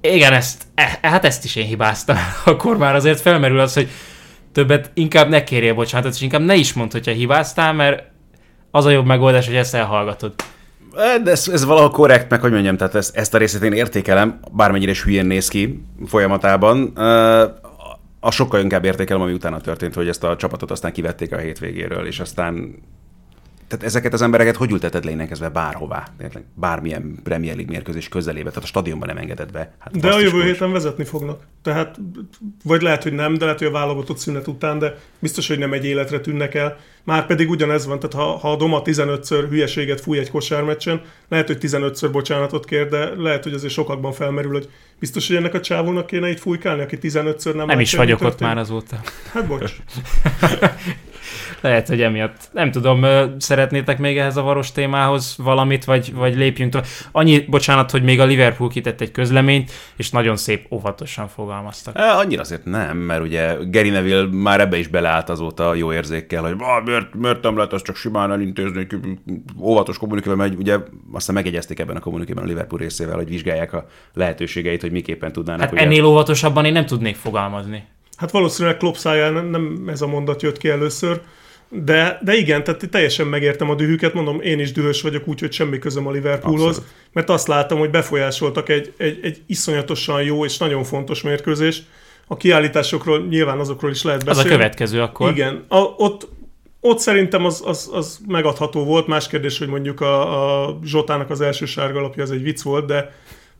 [0.00, 3.88] igen, ezt, e, hát ezt is én hibáztam, akkor már azért felmerül az, hogy
[4.52, 8.02] többet inkább ne kérjél bocsánatot, és inkább ne is mondd, hogyha hibáztál, mert
[8.70, 10.34] az a jobb megoldás, hogy ezt elhallgatod.
[10.94, 14.40] De ez, ez valahol korrekt, meg hogy mondjam, tehát ezt, ezt a részét én értékelem,
[14.52, 16.92] bármennyire is hülyén néz ki folyamatában.
[16.96, 17.44] Ö,
[18.20, 22.06] A sokkal inkább értékelem, ami utána történt, hogy ezt a csapatot aztán kivették a hétvégéről,
[22.06, 22.74] és aztán
[23.72, 26.08] tehát ezeket az embereket hogy ülteted kezdve bárhová?
[26.18, 29.74] Tényleg Bármilyen Premier League mérkőzés közelébe, tehát a stadionban nem engedett be.
[29.78, 31.42] Hát De a jövő héten vezetni fognak.
[31.62, 31.98] Tehát,
[32.64, 35.72] vagy lehet, hogy nem, de lehet, hogy a válogatott szünet után, de biztos, hogy nem
[35.72, 36.76] egy életre tűnnek el.
[37.04, 41.46] Már pedig ugyanez van, tehát ha, ha a Doma 15-ször hülyeséget fúj egy kosármeccsen, lehet,
[41.46, 45.60] hogy 15-ször bocsánatot kér, de lehet, hogy azért sokakban felmerül, hogy biztos, hogy ennek a
[45.60, 49.00] csávónak kéne itt fújkálni, aki 15-ször nem Nem is vagyok ott már azóta.
[49.32, 49.72] Hát bocs.
[51.62, 52.48] Lehet, hogy emiatt.
[52.52, 53.06] Nem tudom,
[53.38, 56.86] szeretnétek még ehhez a varos témához valamit, vagy, vagy lépjünk tovább.
[57.12, 61.98] Annyi, bocsánat, hogy még a Liverpool kitett egy közleményt, és nagyon szép, óvatosan fogalmaztak.
[61.98, 66.42] E, annyira azért nem, mert ugye Gary Neville már ebbe is beleállt azóta jó érzékkel,
[66.42, 68.86] hogy ah, miért, miért nem lehet azt csak simán elintézni,
[69.60, 70.76] óvatos kommunikében, mert ugye
[71.12, 75.60] aztán megegyezték ebben a kommunikében a Liverpool részével, hogy vizsgálják a lehetőségeit, hogy miképpen tudnának.
[75.60, 75.80] Hát ugye...
[75.80, 77.84] ennél óvatosabban én nem tudnék fogalmazni.
[78.16, 81.20] Hát valószínűleg Klopp száján nem, nem ez a mondat jött ki először,
[81.74, 85.78] de, de igen, tehát teljesen megértem a dühüket, mondom, én is dühös vagyok, úgyhogy semmi
[85.78, 86.90] közöm a Liverpoolhoz, Abszolút.
[87.12, 91.82] mert azt láttam, hogy befolyásoltak egy, egy, egy iszonyatosan jó és nagyon fontos mérkőzés.
[92.26, 94.48] A kiállításokról nyilván azokról is lehet Az beszélni.
[94.48, 95.30] a következő akkor.
[95.30, 96.28] Igen, a, ott,
[96.80, 101.40] ott szerintem az, az, az megadható volt, más kérdés, hogy mondjuk a, a Zsotának az
[101.40, 103.12] első sárga lapja az egy vicc volt, de,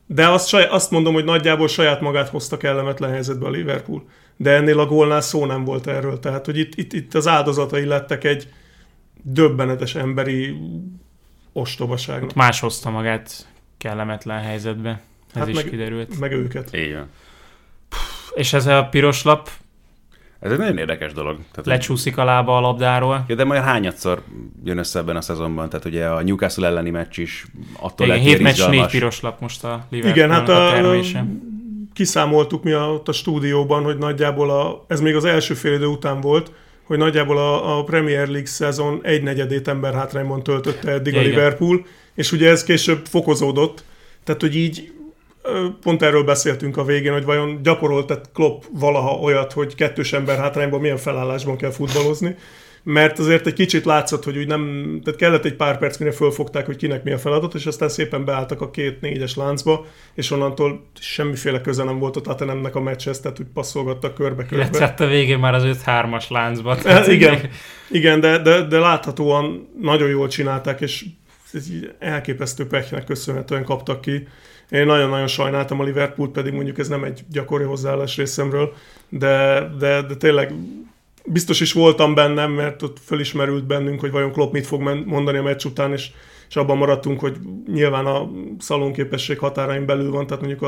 [0.06, 4.04] de azt, saj, azt mondom, hogy nagyjából saját magát hozta kellemetlen helyzetbe a Liverpool.
[4.42, 6.18] De ennél a gólnál szó nem volt erről.
[6.20, 8.48] Tehát, hogy itt, itt, itt az áldozatai lettek egy
[9.22, 10.56] döbbenetes emberi
[11.52, 12.34] ostobaságnak.
[12.34, 13.46] Más hozta magát
[13.78, 14.90] kellemetlen helyzetbe.
[15.34, 15.72] Ez Hát is meg- meg...
[15.72, 16.18] kiderült.
[16.18, 16.70] Meg őket.
[16.70, 17.08] Van.
[18.34, 19.50] És ez a piros lap
[20.40, 21.36] Ez egy nagyon érdekes dolog.
[21.36, 23.24] Tehát, lecsúszik a lába a labdáról.
[23.28, 24.22] Ja, de majd hányadszor
[24.64, 25.68] jön össze ebben a szezonban?
[25.68, 27.46] Tehát ugye a Newcastle elleni meccs is
[27.80, 28.92] attól Igen, lett 7 ilyen meccs, 4 izgalmas.
[28.92, 31.26] piros lap most a Igen, Liverpoolnak hát a a, termése.
[31.94, 35.86] Kiszámoltuk mi a, ott a stúdióban, hogy nagyjából a, ez még az első fél idő
[35.86, 36.52] után volt,
[36.82, 41.30] hogy nagyjából a, a Premier League szezon egy negyedét ember hátrányban töltötte eddig a Igen.
[41.30, 43.84] Liverpool, és ugye ez később fokozódott,
[44.24, 44.92] tehát hogy így
[45.80, 50.80] pont erről beszéltünk a végén, hogy vajon gyakorolt Klopp valaha olyat, hogy kettős ember hátrányban
[50.80, 52.36] milyen felállásban kell futballozni,
[52.82, 54.60] mert azért egy kicsit látszott, hogy úgy nem,
[55.04, 58.24] tehát kellett egy pár perc, mire fölfogták, hogy kinek mi a feladat, és aztán szépen
[58.24, 63.20] beálltak a két négyes láncba, és onnantól semmiféle köze nem volt a Tottenhamnek a meccshez,
[63.20, 64.68] tehát úgy passzolgattak körbe-körbe.
[64.72, 66.76] Illetve a végén már az 5-3-as láncba.
[66.84, 67.40] Hát igen,
[67.90, 71.04] igen de, de, de láthatóan nagyon jól csinálták, és
[71.98, 74.28] elképesztő peknek köszönhetően kaptak ki.
[74.70, 78.74] Én nagyon-nagyon sajnáltam a Liverpoolt, pedig mondjuk ez nem egy gyakori hozzáállás részemről,
[79.08, 80.52] de, de, de tényleg
[81.24, 85.42] biztos is voltam bennem, mert ott fölismerült bennünk, hogy vajon Klopp mit fog mondani a
[85.42, 86.10] meccs után, és,
[86.48, 87.36] és abban maradtunk, hogy
[87.72, 90.62] nyilván a szalonképesség határain belül van, tehát mondjuk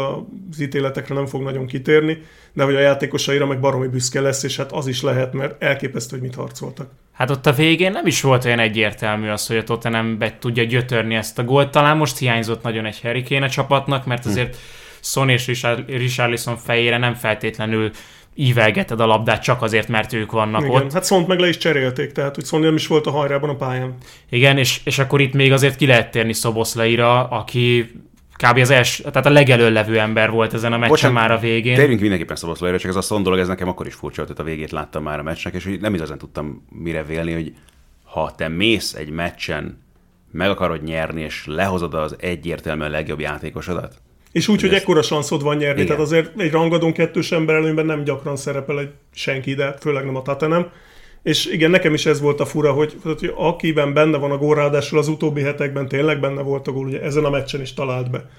[0.50, 2.18] az ítéletekre nem fog nagyon kitérni,
[2.52, 6.16] de hogy a játékosaira meg baromi büszke lesz, és hát az is lehet, mert elképesztő,
[6.16, 6.90] hogy mit harcoltak.
[7.12, 10.64] Hát ott a végén nem is volt olyan egyértelmű az, hogy a Tottenham be tudja
[10.64, 11.70] gyötörni ezt a gólt.
[11.70, 14.56] Talán most hiányzott nagyon egy Harry Kane a csapatnak, mert azért
[15.00, 17.90] Son és Richarlison fejére nem feltétlenül
[18.34, 20.92] ívelgeted a labdát csak azért, mert ők vannak Igen, ott.
[20.92, 23.56] hát Szont meg le is cserélték, tehát hogy Szont nem is volt a hajrában a
[23.56, 23.94] pályán.
[24.30, 27.90] Igen, és, és akkor itt még azért ki lehet térni Szoboszlaira, aki
[28.36, 28.58] kb.
[28.58, 31.74] az első, tehát a legelől levő ember volt ezen a meccsen Bocsánat, már a végén.
[31.74, 34.46] Térjünk mindenképpen Szoboszlóira, csak ez a szon dolog, ez nekem akkor is furcsa volt, hogy
[34.46, 37.52] a végét láttam már a meccsnek, és hogy nem igazán tudtam mire vélni, hogy
[38.04, 39.82] ha te mész egy meccsen,
[40.30, 43.94] meg akarod nyerni, és lehozod az egyértelműen legjobb játékosodat,
[44.34, 45.86] És úgy, hogy Ez- ekkora sanszod van nyerni, Igen.
[45.86, 50.16] tehát azért egy rangadón kettős ember előnyben nem gyakran szerepel egy senki, de főleg nem
[50.16, 50.66] a Tottenham.
[51.22, 54.54] És igen, nekem is ez volt a fura, hogy, hogy akiben benne van a gól,
[54.54, 58.10] ráadásul az utóbbi hetekben tényleg benne volt a gól, ugye ezen a meccsen is talált
[58.10, 58.30] be.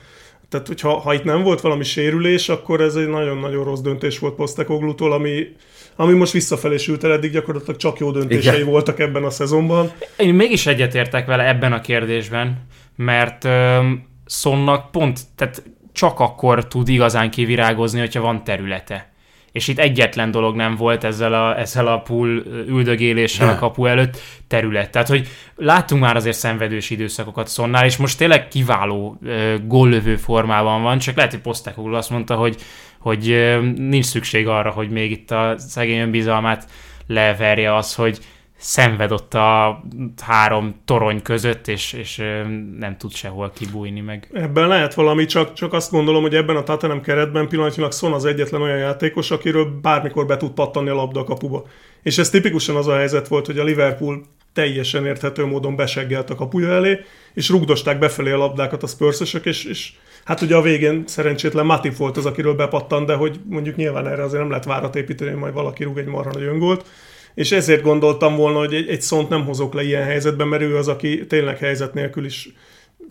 [0.49, 4.35] Tehát, hogyha ha itt nem volt valami sérülés, akkor ez egy nagyon-nagyon rossz döntés volt
[4.35, 5.47] Postecoglutól, ami,
[5.95, 8.67] ami most visszafelé sült el, eddig gyakorlatilag csak jó döntései Igen.
[8.69, 9.91] voltak ebben a szezonban.
[10.17, 15.63] Én mégis egyetértek vele ebben a kérdésben, mert öm, Sonnak pont, tehát
[15.95, 19.13] csak akkor tud igazán kivirágozni, hogyha van területe.
[19.51, 24.17] És itt egyetlen dolog nem volt ezzel a, ezzel a pool üldögéléssel a kapu előtt
[24.47, 24.91] terület.
[24.91, 30.81] Tehát, hogy láttunk már azért szenvedős időszakokat Szonnál, és most tényleg kiváló ö, góllövő formában
[30.81, 32.55] van, csak lehet, hogy Postecoglou azt mondta, hogy,
[32.99, 36.67] hogy ö, nincs szükség arra, hogy még itt a szegény önbizalmát
[37.07, 38.19] leverje az, hogy
[38.65, 39.83] szenved ott a
[40.21, 42.17] három torony között, és, és
[42.79, 44.29] nem tud sehol kibújni meg.
[44.33, 48.25] Ebben lehet valami, csak, csak azt gondolom, hogy ebben a Tottenham keretben pillanatnyilag Son az
[48.25, 51.65] egyetlen olyan játékos, akiről bármikor be tud pattanni a labda a kapuba.
[52.03, 54.23] És ez tipikusan az a helyzet volt, hogy a Liverpool
[54.53, 56.99] teljesen érthető módon beseggelt a kapuja elé,
[57.33, 59.91] és rugdosták befelé a labdákat a spurs és, és
[60.23, 64.23] hát ugye a végén szerencsétlen Matip volt az, akiről bepattant, de hogy mondjuk nyilván erre
[64.23, 66.85] azért nem lehet várat építeni, majd valaki rúg egy marha nagy öngolt.
[67.35, 70.77] És ezért gondoltam volna, hogy egy, egy szont nem hozok le ilyen helyzetben, mert ő
[70.77, 72.49] az, aki tényleg helyzet nélkül is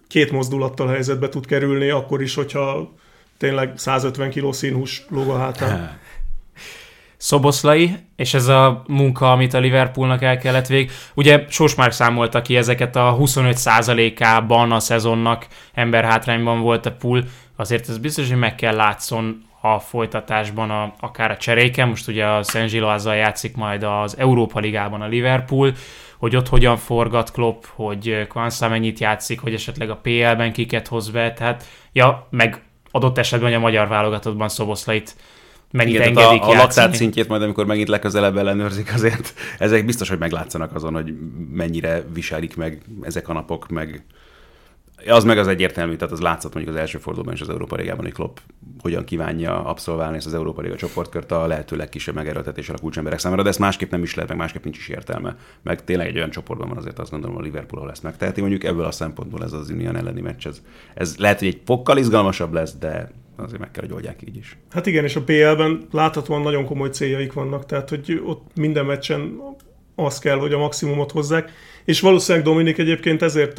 [0.09, 2.93] két mozdulattal helyzetbe tud kerülni, akkor is, hogyha
[3.39, 5.99] tényleg 150 kg színhús lóg a hátán.
[7.17, 10.91] Szoboszlai, és ez a munka, amit a Liverpoolnak el kellett vég.
[11.15, 17.25] Ugye Sós már számolta ki ezeket a 25%-ában a szezonnak ember hátrányban volt a pool,
[17.57, 21.89] azért ez biztos, hogy meg kell látszon a folytatásban, a, akár a cseréken.
[21.89, 25.73] Most ugye a Szent Zsiloázzal játszik majd az Európa Ligában a Liverpool,
[26.19, 31.11] hogy ott hogyan forgat Klopp, hogy Kwanza mennyit játszik, hogy esetleg a PL-ben kiket hoz
[31.11, 35.17] be, tehát ja, meg adott esetben, hogy a magyar válogatottban Szoboszlait
[35.71, 40.09] mennyit Igen, engedik a, a laktát szintjét majd, amikor megint legközelebb ellenőrzik, azért ezek biztos,
[40.09, 41.15] hogy meglátszanak azon, hogy
[41.53, 44.05] mennyire viselik meg ezek a napok, meg
[45.07, 48.05] az meg az egyértelmű, tehát az látszott mondjuk az első fordulóban is az Európa Ligában,
[48.05, 48.37] hogy Klopp
[48.81, 53.43] hogyan kívánja abszolválni ezt az Európa Liga csoportkört a lehető legkisebb megerőltetéssel a kulcsemberek számára,
[53.43, 55.37] de ezt másképp nem is lehet, meg másképp nincs is értelme.
[55.63, 58.41] Meg tényleg egy olyan csoportban van azért azt gondolom, a Liverpool, ahol ezt megteheti.
[58.41, 60.63] Mondjuk ebből a szempontból ez az Union elleni meccs, ez,
[60.95, 64.59] ez lehet, hogy egy fokkal izgalmasabb lesz, de azért meg kell, hogy oldják így is.
[64.71, 69.41] Hát igen, és a PL-ben láthatóan nagyon komoly céljaik vannak, tehát hogy ott minden meccsen
[69.95, 71.51] az kell, hogy a maximumot hozzák.
[71.85, 73.59] És valószínűleg Dominik egyébként ezért,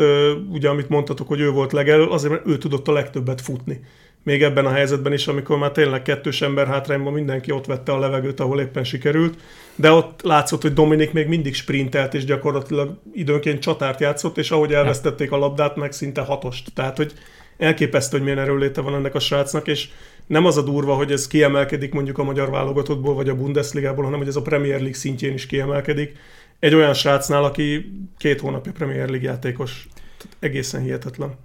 [0.51, 3.79] ugye amit mondtatok, hogy ő volt legelő, azért mert ő tudott a legtöbbet futni.
[4.23, 7.99] Még ebben a helyzetben is, amikor már tényleg kettős ember hátrányban mindenki ott vette a
[7.99, 9.37] levegőt, ahol éppen sikerült.
[9.75, 14.73] De ott látszott, hogy Dominik még mindig sprintelt, és gyakorlatilag időnként csatárt játszott, és ahogy
[14.73, 16.73] elvesztették a labdát, meg szinte hatost.
[16.73, 17.13] Tehát, hogy
[17.57, 19.89] elképesztő, hogy milyen erőléte van ennek a srácnak, és
[20.27, 24.19] nem az a durva, hogy ez kiemelkedik mondjuk a magyar válogatottból, vagy a Bundesligából, hanem
[24.19, 26.17] hogy ez a Premier League szintjén is kiemelkedik.
[26.59, 29.87] Egy olyan srácnál, aki két hónapja Premier League játékos.
[30.17, 31.35] Tehát egészen hihetetlen.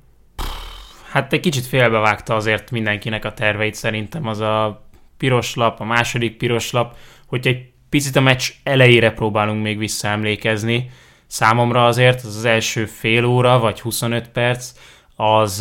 [1.11, 6.37] Hát egy kicsit félbevágta azért mindenkinek a terveit szerintem az a piros lap, a második
[6.37, 6.97] piros lap,
[7.27, 10.91] hogy egy picit a meccs elejére próbálunk még visszaemlékezni.
[11.27, 14.73] Számomra azért az, az első fél óra, vagy 25 perc,
[15.17, 15.61] az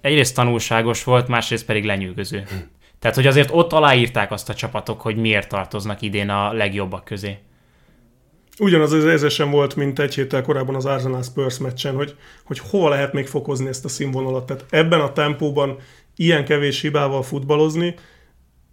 [0.00, 2.38] egyrészt tanulságos volt, másrészt pedig lenyűgöző.
[2.38, 2.54] Hm.
[2.98, 7.38] Tehát, hogy azért ott aláírták azt a csapatok, hogy miért tartoznak idén a legjobbak közé.
[8.58, 12.88] Ugyanaz az érzésem volt, mint egy héttel korábban az Arsenal Spurs meccsen, hogy, hogy hova
[12.88, 14.46] lehet még fokozni ezt a színvonalat.
[14.46, 15.76] Tehát ebben a tempóban
[16.16, 17.94] ilyen kevés hibával futballozni,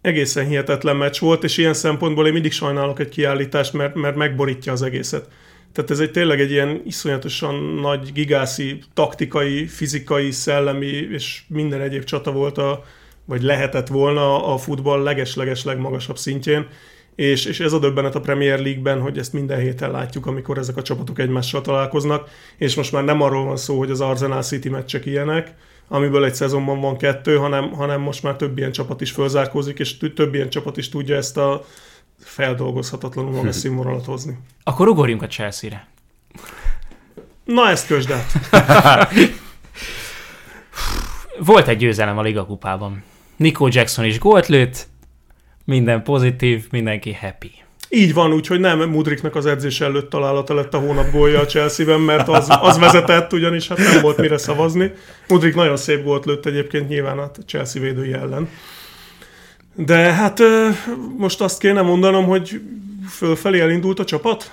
[0.01, 4.71] egészen hihetetlen meccs volt, és ilyen szempontból én mindig sajnálok egy kiállítást, mert, mert megborítja
[4.71, 5.27] az egészet.
[5.73, 12.03] Tehát ez egy tényleg egy ilyen iszonyatosan nagy gigászi, taktikai, fizikai, szellemi és minden egyéb
[12.03, 12.83] csata volt, a,
[13.25, 16.67] vagy lehetett volna a futball leges-leges legmagasabb szintjén.
[17.19, 20.77] És, és ez a döbbenet a Premier League-ben, hogy ezt minden héten látjuk, amikor ezek
[20.77, 24.69] a csapatok egymással találkoznak, és most már nem arról van szó, hogy az Arsenal City
[24.69, 25.53] meccsek ilyenek,
[25.88, 29.97] amiből egy szezonban van kettő, hanem, hanem most már több ilyen csapat is fölzárkózik, és
[30.15, 31.65] több ilyen csapat is tudja ezt a
[32.19, 34.38] feldolgozhatatlanul magas színvonalat hozni.
[34.63, 35.88] Akkor ugorjunk a Chelsea-re.
[37.43, 38.32] Na, ezt közd át.
[41.39, 43.03] Volt egy győzelem a Liga kupában.
[43.36, 44.88] Nico Jackson is gólt lőtt,
[45.69, 47.51] minden pozitív, mindenki happy.
[47.89, 51.99] Így van, úgyhogy nem Mudriknak az edzés előtt találata lett a hónap gólja a Chelsea-ben,
[51.99, 54.91] mert az, az vezetett, ugyanis hát nem volt mire szavazni.
[55.27, 58.49] Mudrik nagyon szép gólt lőtt egyébként nyilván a Chelsea védői ellen.
[59.75, 60.39] De hát
[61.17, 62.62] most azt kéne mondanom, hogy
[63.10, 64.51] fölfelé elindult a csapat?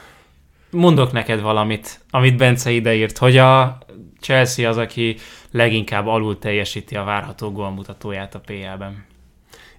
[0.70, 3.78] Mondok neked valamit, amit Bence ideírt, hogy a
[4.20, 5.16] Chelsea az, aki
[5.50, 9.14] leginkább alul teljesíti a várható gólmutatóját a PL-ben.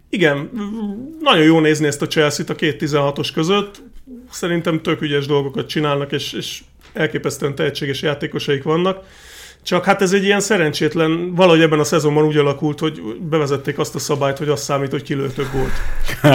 [0.10, 0.50] Igen,
[1.22, 3.82] nagyon jó nézni ezt a Chelsea-t a két 16-os között.
[4.32, 6.62] Szerintem tök ügyes dolgokat csinálnak, és, és
[6.94, 9.06] elképesztően tehetséges játékosaik vannak.
[9.64, 13.96] Csak hát ez egy ilyen szerencsétlen, valahogy ebben a szezonban úgy alakult, hogy bevezették azt
[13.96, 15.72] a szabályt, hogy az számít, hogy kilő több gólt.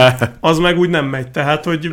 [0.41, 1.31] Az meg úgy nem megy.
[1.31, 1.91] Tehát, hogy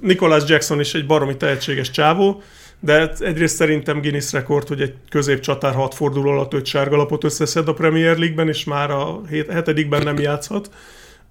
[0.00, 2.42] Nicholas Jackson is egy baromi tehetséges csávó,
[2.80, 7.74] de egyrészt szerintem Guinness rekord, hogy egy középcsatár hat forduló alatt öt sárgalapot összeszed a
[7.74, 10.70] Premier League-ben, és már a hetedikben nem játszhat.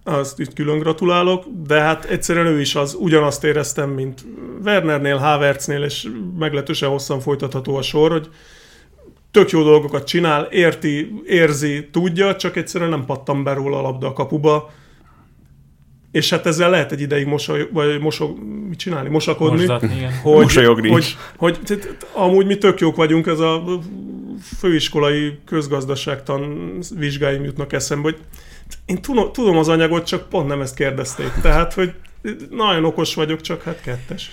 [0.03, 4.25] Azt itt külön gratulálok, de hát egyszerűen ő is az, ugyanazt éreztem, mint
[4.63, 6.07] Wernernél, Havertznél, és
[6.39, 8.29] meglehetősen hosszan folytatható a sor, hogy
[9.31, 14.07] tök jó dolgokat csinál, érti, érzi, tudja, csak egyszerűen nem pattam be róla a labda
[14.07, 14.71] a kapuba.
[16.11, 19.57] És hát ezzel lehet egy ideig mosoly, vagy mosog, mit csinálni, mosakodni.
[19.57, 20.19] Mosdatni, igen.
[20.21, 23.63] Hogy, Mosolyogni hogy, hogy, hogy, amúgy mi tök jók vagyunk, ez a
[24.57, 28.17] főiskolai közgazdaságtan vizsgáim jutnak eszembe, hogy
[28.85, 31.31] én tudom, tudom az anyagot, csak pont nem ezt kérdezték.
[31.41, 31.93] Tehát, hogy
[32.49, 34.31] nagyon okos vagyok, csak hát kettes.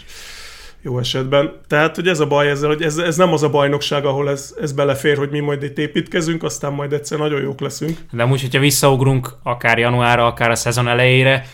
[0.83, 1.61] Jó esetben.
[1.67, 4.55] Tehát, hogy ez a baj ezzel, hogy ez, ez nem az a bajnokság, ahol ez,
[4.61, 7.99] ez belefér, hogy mi majd itt építkezünk, aztán majd egyszer nagyon jók leszünk.
[8.11, 11.47] De úgy, hogyha visszaugrunk akár januárra, akár a szezon elejére,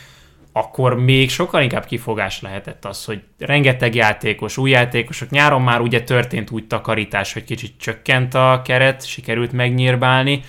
[0.53, 6.03] akkor még sokkal inkább kifogás lehetett az, hogy rengeteg játékos, új játékosok, nyáron már ugye
[6.03, 10.41] történt úgy takarítás, hogy kicsit csökkent a keret, sikerült megnyírbálni,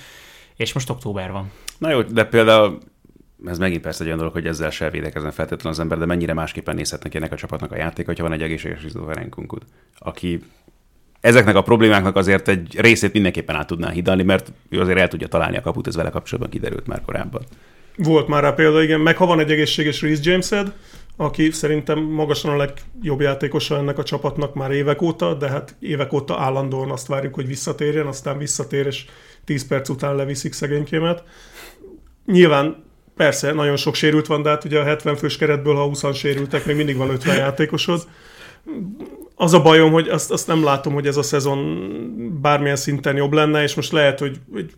[0.56, 1.52] és most október van.
[1.84, 2.78] Na jó, de például
[3.46, 6.34] ez megint persze egy olyan dolog, hogy ezzel se védekezne feltétlenül az ember, de mennyire
[6.34, 9.66] másképpen nézhetnek ennek a csapatnak a játék, hogyha van egy egészséges Izdó Ferenkunkut,
[9.98, 10.40] aki
[11.20, 15.28] ezeknek a problémáknak azért egy részét mindenképpen át tudná hidalni, mert ő azért el tudja
[15.28, 17.42] találni a kaput, ez vele kapcsolatban kiderült már korábban.
[17.98, 20.74] Volt már rá példa, igen, meg ha van egy egészséges Reece Jamesed,
[21.18, 26.14] aki szerintem magasan a legjobb játékosa ennek a csapatnak már évek óta, de hát évek
[26.14, 29.06] óta állandóan azt várjuk, hogy visszatérjen, aztán visszatér, és
[29.46, 31.24] 10 perc után leviszik szegénykémet.
[32.26, 32.84] Nyilván
[33.16, 36.66] persze nagyon sok sérült van, de hát ugye a 70 fős keretből, ha 20 sérültek,
[36.66, 38.08] még mindig van 50 játékosod.
[39.36, 41.90] Az a bajom, hogy azt, azt nem látom, hogy ez a szezon
[42.42, 44.74] bármilyen szinten jobb lenne, és most lehet, hogy, hogy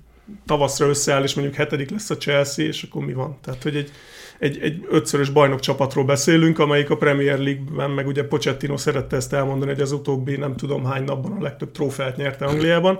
[0.45, 3.37] tavaszra összeáll, és mondjuk hetedik lesz a Chelsea, és akkor mi van?
[3.43, 3.91] Tehát, hogy egy,
[4.39, 9.33] egy, egy ötszörös bajnok csapatról beszélünk, amelyik a Premier League-ben, meg ugye Pochettino szerette ezt
[9.33, 12.99] elmondani, hogy az utóbbi nem tudom hány napban a legtöbb trófeát nyerte Angliában.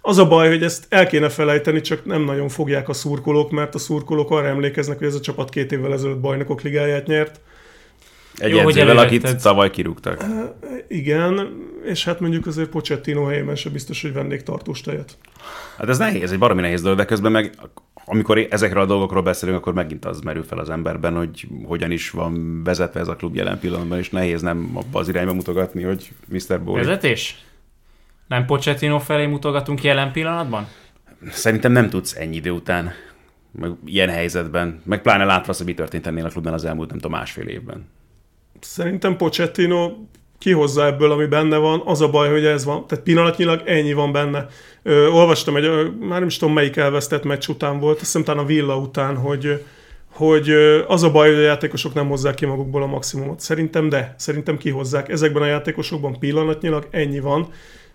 [0.00, 3.74] Az a baj, hogy ezt el kéne felejteni, csak nem nagyon fogják a szurkolók, mert
[3.74, 7.40] a szurkolók arra emlékeznek, hogy ez a csapat két évvel ezelőtt bajnokok ligáját nyert.
[8.38, 10.24] Egy Jó, hogy edzővel, akit tavaly kirúgtak.
[10.88, 11.48] Igen,
[11.84, 15.18] és hát mondjuk azért Pochettino helyében sem biztos, hogy vennék tartós tejet.
[15.76, 17.54] Hát ez nehéz, egy baromi nehéz dolog, de közben meg
[18.04, 22.10] amikor ezekről a dolgokról beszélünk, akkor megint az merül fel az emberben, hogy hogyan is
[22.10, 26.10] van vezetve ez a klub jelen pillanatban, és nehéz nem abba az irányba mutogatni, hogy
[26.28, 26.62] Mr.
[26.62, 26.84] Bowley.
[26.84, 27.44] Vezetés?
[28.30, 30.68] Nem Pochettino felé mutogatunk jelen pillanatban?
[31.30, 32.92] Szerintem nem tudsz ennyi idő után,
[33.52, 36.88] meg ilyen helyzetben, meg pláne látva azt, hogy mi történt ennél a klubban az elmúlt,
[36.88, 37.88] nem tudom, másfél évben.
[38.60, 39.92] Szerintem Pochettino
[40.38, 41.82] kihozza ebből, ami benne van.
[41.84, 42.86] Az a baj, hogy ez van.
[42.86, 44.46] Tehát pillanatnyilag ennyi van benne.
[44.82, 48.24] Ö, olvastam egy, ö, már nem is tudom melyik elvesztett meccs után volt, azt hiszem
[48.24, 49.64] talán a Villa után, hogy
[50.10, 50.50] hogy
[50.86, 53.40] az a baj, hogy a játékosok nem hozzák ki magukból a maximumot.
[53.40, 55.08] Szerintem de, szerintem kihozzák.
[55.08, 57.48] Ezekben a játékosokban pillanatnyilag ennyi van,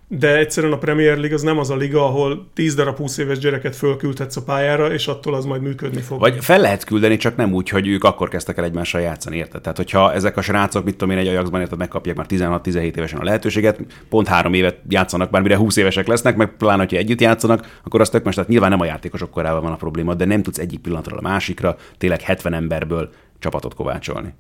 [0.08, 3.38] de egyszerűen a Premier League az nem az a liga, ahol 10 darab 20 éves
[3.38, 6.20] gyereket fölküldhetsz a pályára, és attól az majd működni fog.
[6.20, 9.62] Vagy fel lehet küldeni, csak nem úgy, hogy ők akkor kezdtek el egymással játszani, érted?
[9.62, 13.20] Tehát, hogyha ezek a srácok, mit tudom én, egy Ajaxban érted, megkapják már 16-17 évesen
[13.20, 17.22] a lehetőséget, pont három évet játszanak, már mire 20 évesek lesznek, meg pláne, hogyha együtt
[17.22, 20.26] játszanak, akkor azt tök most, tehát nyilván nem a játékosok korával van a probléma, de
[20.26, 24.34] nem tudsz egyik pillanatról a másikra tényleg 70 emberből csapatot kovácsolni.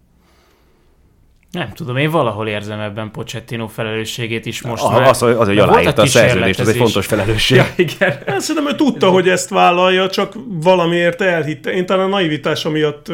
[1.55, 4.83] Nem tudom, én valahol érzem ebben Pochettino felelősségét is most.
[4.83, 7.57] Az, mert- az, az, hogy aláírta a szerződést, az egy fontos felelősség.
[7.57, 8.17] Ja, igen.
[8.25, 11.71] Hát Szerintem ő tudta, hogy ezt vállalja, csak valamiért elhitte.
[11.71, 13.11] Én talán a naivitása miatt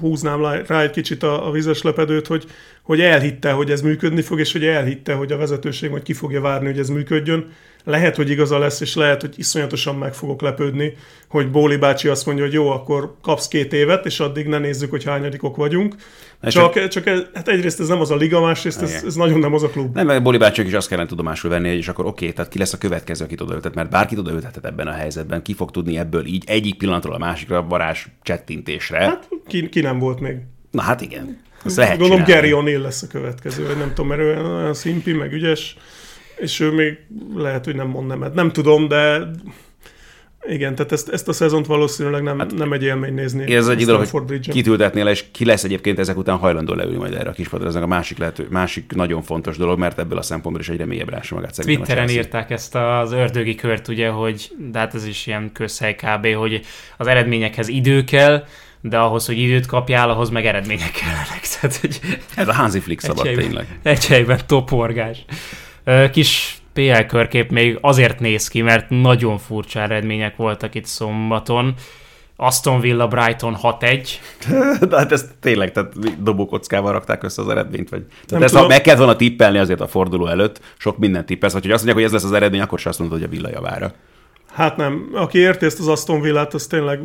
[0.00, 2.44] húznám rá egy kicsit a, a vizes lepedőt, hogy,
[2.82, 6.40] hogy elhitte, hogy ez működni fog, és hogy elhitte, hogy a vezetőség majd ki fogja
[6.40, 7.46] várni, hogy ez működjön.
[7.88, 10.96] Lehet, hogy igaza lesz, és lehet, hogy iszonyatosan meg fogok lepődni,
[11.28, 14.90] hogy Bóli bácsi azt mondja, hogy jó, akkor kapsz két évet, és addig ne nézzük,
[14.90, 15.94] hogy hányadikok vagyunk.
[16.40, 19.38] Na, Csak, csak ez, hát egyrészt ez nem az a liga, másrészt ez, ez nagyon
[19.38, 19.94] nem az a klub.
[19.94, 22.72] Nem, mert Boli bácsiak is azt kellene tudomásul venni, és akkor oké, tehát ki lesz
[22.72, 26.44] a következő, akit odaültet, mert bárkit odaültethet ebben a helyzetben, ki fog tudni ebből így
[26.46, 28.98] egyik pillanatról a másikra varázs csettintésre.
[28.98, 30.36] Hát, Ki, ki nem volt még?
[30.70, 31.40] Na hát igen.
[31.64, 32.24] Azt lehet Gondolom.
[32.24, 35.76] Gary O'Neill lesz a következő, vagy nem tudom, mert olyan, olyan szimpi, meg ügyes,
[36.38, 36.98] és ő még
[37.34, 38.34] lehet, hogy nem mond nemet.
[38.34, 39.30] Nem tudom, de
[40.48, 43.54] igen, tehát ezt, ezt a szezont valószínűleg nem, hát, nem egy élmény nézni.
[43.54, 44.54] Ez egy dolog, hogy Bridge-en.
[44.54, 47.66] kit ültetnél le, és ki lesz egyébként ezek után hajlandó leülni majd erre a kispadra.
[47.66, 51.08] Ez a másik, lehető, másik nagyon fontos dolog, mert ebből a szempontból is egyre mélyebb
[51.08, 55.26] rása magát szerintem Twitteren írták ezt az ördögi kört, ugye, hogy de hát ez is
[55.26, 56.60] ilyen közhely kb., hogy
[56.96, 58.44] az eredményekhez idő kell,
[58.80, 61.40] de ahhoz, hogy időt kapjál, ahhoz meg eredmények kellenek.
[61.60, 62.00] Tehát, hogy
[62.36, 63.78] Ez a Hansi Flick szabad helyben- tényleg.
[63.82, 65.24] Egy helyben toporgás.
[66.12, 71.74] Kis PL körkép még azért néz ki, mert nagyon furcsa eredmények voltak itt szombaton.
[72.36, 74.08] Aston Villa Brighton 6-1.
[74.88, 78.02] De hát ez tényleg, tehát dobókockával rakták össze az eredményt, vagy...
[78.26, 78.68] Tehát ezt, tudom.
[78.68, 81.84] ha meg kellett volna tippelni azért a forduló előtt, sok mindent tippelsz, vagy hogy azt
[81.84, 83.92] mondják, hogy ez lesz az eredmény, akkor sem azt mondod, hogy a Villa javára.
[84.52, 85.08] Hát nem.
[85.12, 87.00] Aki érti ezt az Aston Villát, az tényleg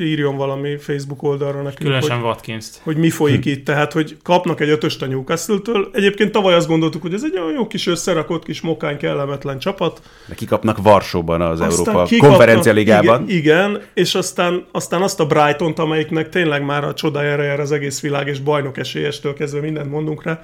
[0.00, 2.80] írjon valami Facebook oldalra nekünk, Különösen hogy, Watkins-t.
[2.82, 3.64] hogy mi folyik itt.
[3.64, 5.90] Tehát, hogy kapnak egy ötöst a Newcastle-től.
[5.92, 10.00] Egyébként tavaly azt gondoltuk, hogy ez egy olyan jó kis összerakott, kis mokány, kellemetlen csapat.
[10.28, 13.22] De kikapnak Varsóban az Aztán Európa kikapnak- konferencia ligában.
[13.28, 17.72] Igen, igen, és aztán, aztán azt a Brighton-t, amelyiknek tényleg már a csodájára jár az
[17.72, 20.40] egész világ, és bajnok esélyestől kezdve mindent mondunk rá,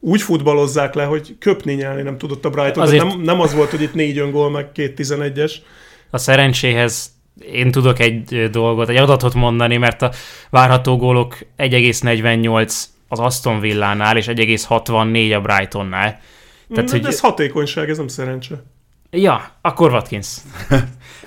[0.00, 2.82] úgy futballozzák le, hogy köpni nyelni nem tudott a Brighton.
[2.82, 3.04] Azért-.
[3.04, 5.52] Nem, nem az volt, hogy itt négy öngól, meg két 11-es.
[6.10, 7.10] A szerencséhez
[7.52, 10.12] én tudok egy dolgot, egy adatot mondani, mert a
[10.50, 16.20] várható gólok 1,48 az Aston Villánál, és 1,64 a Brightonnál.
[16.74, 17.00] Tehát, hogy...
[17.00, 18.62] hogy, Ez hatékonyság, ez nem szerencse.
[19.10, 20.36] ja, akkor Watkins.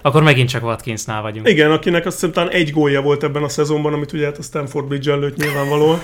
[0.02, 1.48] akkor megint csak Watkinsnál vagyunk.
[1.48, 4.42] Igen, akinek azt hiszem talán egy gólja volt ebben a szezonban, amit ugye hát a
[4.42, 6.02] Stanford Bridge előtt nyilvánvalóan.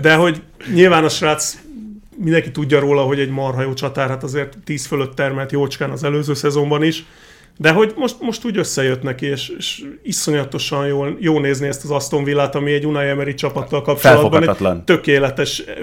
[0.00, 0.42] De hogy
[0.74, 1.58] nyilván a srác
[2.16, 6.04] mindenki tudja róla, hogy egy marha jó csatár, hát azért 10 fölött termelt jócskán az
[6.04, 7.04] előző szezonban is.
[7.58, 11.90] De hogy most, most úgy összejött neki, és, és iszonyatosan jól, jó nézni ezt az
[11.90, 15.74] Aston Villát, ami egy Unai Emery csapattal kapcsolatban egy tökéletes eh,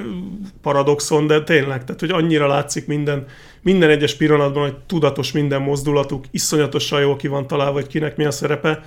[0.62, 3.26] paradoxon, de tényleg, tehát hogy annyira látszik minden,
[3.62, 8.26] minden egyes pillanatban, hogy tudatos minden mozdulatuk, iszonyatosan jól ki van találva, hogy kinek mi
[8.26, 8.84] a szerepe,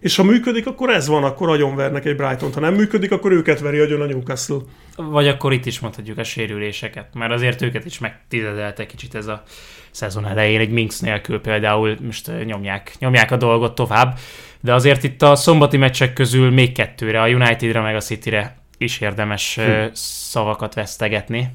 [0.00, 2.52] És ha működik, akkor ez van, akkor agyonvernek egy Brighton.
[2.52, 4.58] Ha nem működik, akkor őket veri agyon a Newcastle.
[4.96, 9.42] Vagy akkor itt is mondhatjuk a sérüléseket, mert azért őket is megtizedelte kicsit ez a
[9.90, 14.18] szezon elején, egy Minx nélkül például most nyomják, nyomják a dolgot tovább,
[14.60, 19.00] de azért itt a szombati meccsek közül még kettőre, a Unitedre meg a Cityre is
[19.00, 19.86] érdemes hm.
[19.92, 21.48] szavakat vesztegetni.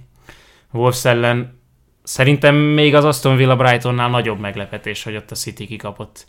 [0.71, 1.61] Wolves ellen
[2.03, 6.25] szerintem még az Aston Villa Brightonnál nagyobb meglepetés, hogy ott a City kikapott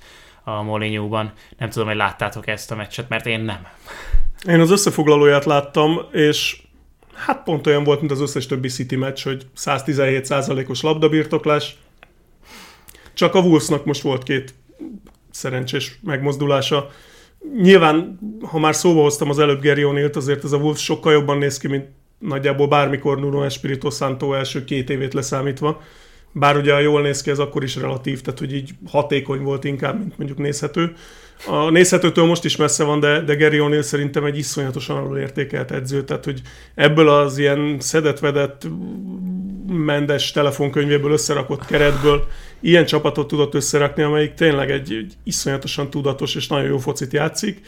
[0.49, 1.32] a Molinyúban.
[1.59, 3.66] Nem tudom, hogy láttátok ezt a meccset, mert én nem.
[4.49, 6.62] Én az összefoglalóját láttam, és
[7.14, 11.76] hát pont olyan volt, mint az összes többi City meccs, hogy 117%-os labdabirtoklás.
[13.14, 14.55] Csak a Wolvesnak most volt két
[15.30, 16.90] szerencsés megmozdulása.
[17.61, 18.18] Nyilván,
[18.51, 21.59] ha már szóba hoztam az előbb Gary O'Neill-t, azért ez a Wolves sokkal jobban néz
[21.59, 21.88] ki, mint
[22.18, 25.82] nagyjából bármikor Nuno Espirito Santo első két évét leszámítva.
[26.39, 29.99] Bár ugye jól néz ki, ez akkor is relatív, tehát hogy így hatékony volt inkább,
[29.99, 30.95] mint mondjuk nézhető.
[31.47, 35.70] A nézhetőtől most is messze van, de, de Gary O'Neill szerintem egy iszonyatosan alul értékelt
[35.70, 36.41] edző, tehát hogy
[36.74, 38.66] ebből az ilyen szedett-vedett
[39.66, 42.26] mendes telefonkönyvéből összerakott keretből
[42.61, 47.61] ilyen csapatot tudott összerakni, amelyik tényleg egy, egy iszonyatosan tudatos és nagyon jó focit játszik.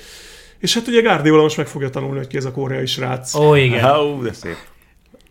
[0.59, 3.35] És hát ugye Guardiola most meg fogja tanulni, hogy ki ez a koreai srác.
[3.35, 3.97] Ó, igen.
[3.97, 4.57] Ó, de szép.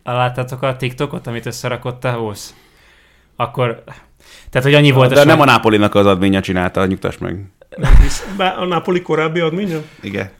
[0.04, 2.34] Láttátok a TikTokot, amit összerakott a?
[3.40, 3.82] Akkor,
[4.50, 7.44] tehát, hogy annyi volt De a nem a Napolinak az adménya csinálta, nyugtass meg.
[8.56, 9.78] a Napoli korábbi adménya?
[10.00, 10.30] Igen.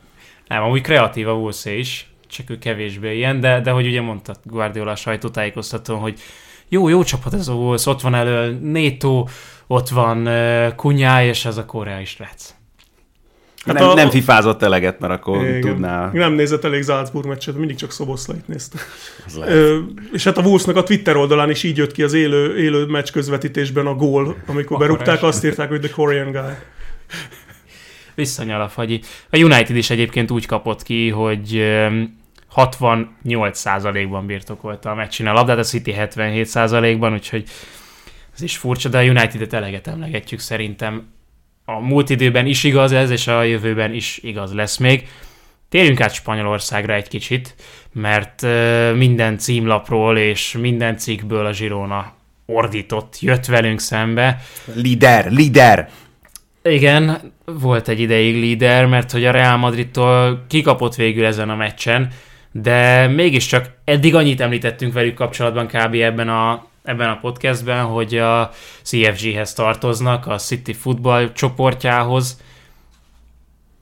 [0.46, 4.34] Nem, amúgy kreatív a Wolves is, csak ő kevésbé ilyen, de, de hogy ugye mondta
[4.44, 6.20] Guardiola a sajtótájékoztató, hogy
[6.68, 9.26] jó, jó csapat ez a Wolves, ott van elő Neto,
[9.66, 12.55] ott van uh, Kunyá, és ez a koreai srác.
[13.68, 13.94] Hát nem, a...
[13.94, 15.60] nem fifázott eleget, mert akkor Igen.
[15.60, 16.10] tudná.
[16.12, 18.78] Nem nézett elég Salzburg meccset, mindig csak Szoboszlait nézte.
[19.46, 19.78] Ö,
[20.12, 23.10] és hát a Wolvesnak a Twitter oldalán is így jött ki az élő, élő meccs
[23.10, 26.52] közvetítésben a gól, amikor berúgták, azt írták, hogy the Korean guy.
[28.14, 29.00] Visszanyal a fagyi.
[29.30, 31.64] A United is egyébként úgy kapott ki, hogy
[32.56, 37.44] 68%-ban birtokolta a meccsin a labdát, a City 77%-ban, úgyhogy
[38.34, 41.06] ez is furcsa, de a United-et eleget emlegetjük szerintem
[41.68, 45.08] a múlt időben is igaz ez, és a jövőben is igaz lesz még.
[45.68, 47.54] Térjünk át Spanyolországra egy kicsit,
[47.92, 48.46] mert
[48.94, 52.12] minden címlapról és minden cikkből a Girona
[52.46, 54.40] ordított, jött velünk szembe.
[54.74, 55.88] Lider, lider!
[56.62, 62.08] Igen, volt egy ideig líder, mert hogy a Real Madridtól kikapott végül ezen a meccsen,
[62.52, 65.94] de mégiscsak eddig annyit említettünk velük kapcsolatban kb.
[65.94, 68.51] ebben a ebben a podcastben, hogy a
[68.83, 72.41] CFG-hez tartoznak, a City Football csoportjához,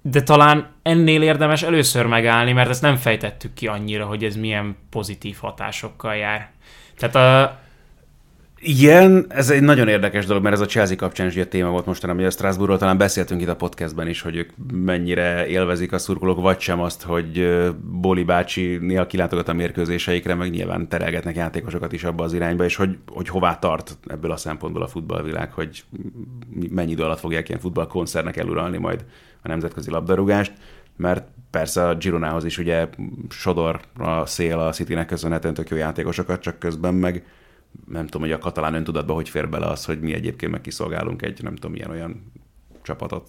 [0.02, 4.76] de talán ennél érdemes először megállni, mert ezt nem fejtettük ki annyira, hogy ez milyen
[4.90, 6.50] pozitív hatásokkal jár.
[6.96, 7.58] Tehát a,
[8.60, 11.86] igen, ez egy nagyon érdekes dolog, mert ez a Chelsea kapcsán is a téma volt
[11.86, 15.98] mostanában, hogy a Strasbourgról talán beszéltünk itt a podcastben is, hogy ők mennyire élvezik a
[15.98, 21.92] szurkolók, vagy sem azt, hogy Boli bácsi néha kilátogat a mérkőzéseikre, meg nyilván terelgetnek játékosokat
[21.92, 25.84] is abba az irányba, és hogy, hogy hová tart ebből a szempontból a futballvilág, hogy
[26.70, 29.04] mennyi idő alatt fogják ilyen futballkoncernek eluralni majd
[29.42, 30.52] a nemzetközi labdarúgást
[30.96, 32.88] mert persze a Gironához is ugye
[33.28, 37.24] sodor a szél a Citynek köszönhetően tök jó játékosokat, csak közben meg
[37.88, 41.22] nem tudom, hogy a katalán öntudatba hogy fér bele az, hogy mi egyébként meg kiszolgálunk
[41.22, 42.32] egy, nem tudom, ilyen olyan
[42.82, 43.28] csapatot.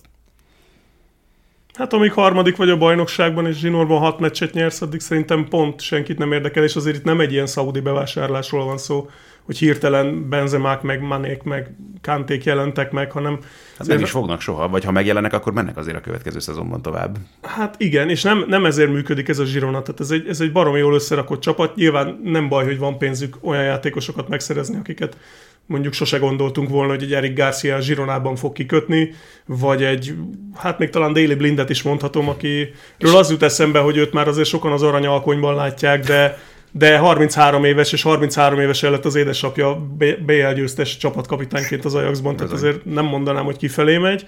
[1.73, 6.17] Hát amíg harmadik vagy a bajnokságban, és zsinórban hat meccset nyersz, addig szerintem pont senkit
[6.17, 9.09] nem érdekel, és azért itt nem egy ilyen szaudi bevásárlásról van szó,
[9.47, 13.39] hogy hirtelen Benzemák, meg Manék, meg Kanték jelentek meg, hanem...
[13.77, 17.17] Hát nem is fognak soha, vagy ha megjelennek, akkor mennek azért a következő szezonban tovább.
[17.41, 20.51] Hát igen, és nem, nem ezért működik ez a Girona, tehát ez egy, ez egy
[20.51, 21.75] baromi jól összerakott csapat.
[21.75, 25.17] Nyilván nem baj, hogy van pénzük olyan játékosokat megszerezni, akiket
[25.65, 29.13] mondjuk sose gondoltunk volna, hogy egy Eric Garcia a fog kikötni,
[29.45, 30.15] vagy egy,
[30.55, 34.47] hát még talán Daily Blindet is mondhatom, akiről az jut eszembe, hogy őt már azért
[34.47, 36.37] sokan az aranyalkonyban látják, de
[36.78, 39.88] de 33 éves, és 33 éves lett az édesapja
[40.25, 44.25] BL győztes csapatkapitányként az Ajaxban, tehát azért nem mondanám, hogy kifelé megy.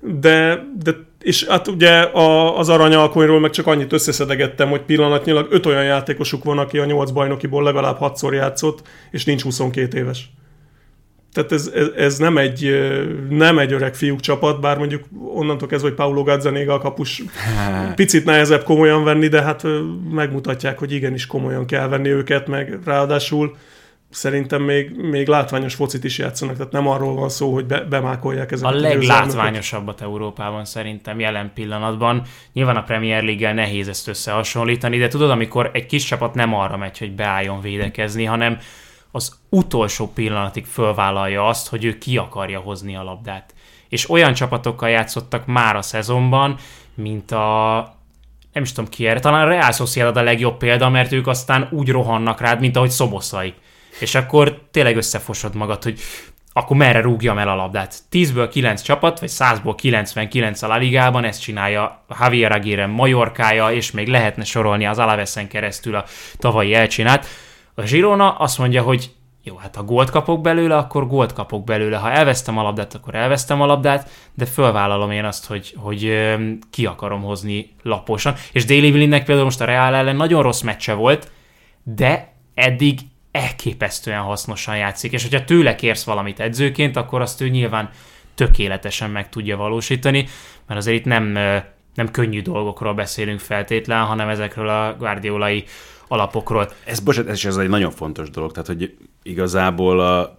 [0.00, 0.90] De, de
[1.22, 6.44] és hát ugye a, az aranyalkonyról meg csak annyit összeszedegettem, hogy pillanatnyilag öt olyan játékosuk
[6.44, 10.30] van, aki a nyolc bajnokiból legalább hatszor játszott, és nincs 22 éves.
[11.32, 12.90] Tehát ez, ez, ez nem, egy,
[13.28, 15.04] nem egy öreg fiúk csapat, bár mondjuk
[15.34, 17.22] onnantól kezdve, hogy Paulo Gazzanéga a kapus
[17.94, 19.62] picit nehezebb komolyan venni, de hát
[20.10, 23.56] megmutatják, hogy igenis komolyan kell venni őket, meg ráadásul
[24.10, 28.52] szerintem még, még látványos focit is játszanak, tehát nem arról van szó, hogy be, bemákolják
[28.52, 32.22] ezeket a, a leglátványosabbat Európában szerintem jelen pillanatban.
[32.52, 36.76] Nyilván a Premier League-el nehéz ezt összehasonlítani, de tudod, amikor egy kis csapat nem arra
[36.76, 38.58] megy, hogy beálljon védekezni, hanem
[39.10, 43.54] az utolsó pillanatig fölvállalja azt, hogy ő ki akarja hozni a labdát.
[43.88, 46.56] és olyan csapatokkal játszottak már a szezonban,
[46.94, 47.94] mint a
[48.52, 51.68] nem is tudom ki erre, talán a Real Sociedad a legjobb példa, mert ők aztán
[51.70, 53.54] úgy rohannak rád, mint ahogy szoboszai.
[54.00, 56.00] És akkor tényleg összefosod magad, hogy
[56.52, 57.94] akkor merre rúgjam el a labdát.
[58.12, 63.90] 10-ből 9 csapat, vagy 100-ból 99 a La Ligában, ezt csinálja Javier Aguirre Majorkája, és
[63.90, 66.04] még lehetne sorolni az Alavesen keresztül a
[66.38, 67.26] tavalyi elcsinált.
[67.80, 69.10] A Girona azt mondja, hogy
[69.42, 71.96] jó, hát ha gólt kapok belőle, akkor gólt kapok belőle.
[71.96, 76.28] Ha elvesztem a labdát, akkor elvesztem a labdát, de fölvállalom én azt, hogy, hogy
[76.70, 78.34] ki akarom hozni laposan.
[78.52, 81.30] És Daily Blinnek például most a Real ellen nagyon rossz meccse volt,
[81.82, 83.00] de eddig
[83.30, 87.90] elképesztően hasznosan játszik, és hogyha tőle kérsz valamit edzőként, akkor azt ő nyilván
[88.34, 90.28] tökéletesen meg tudja valósítani,
[90.66, 91.24] mert azért itt nem,
[91.94, 95.64] nem könnyű dolgokról beszélünk feltétlen, hanem ezekről a guardiolai
[96.10, 96.70] alapokról.
[96.84, 100.36] Ez, bocsánat, ez, ez egy nagyon fontos dolog, tehát hogy igazából a,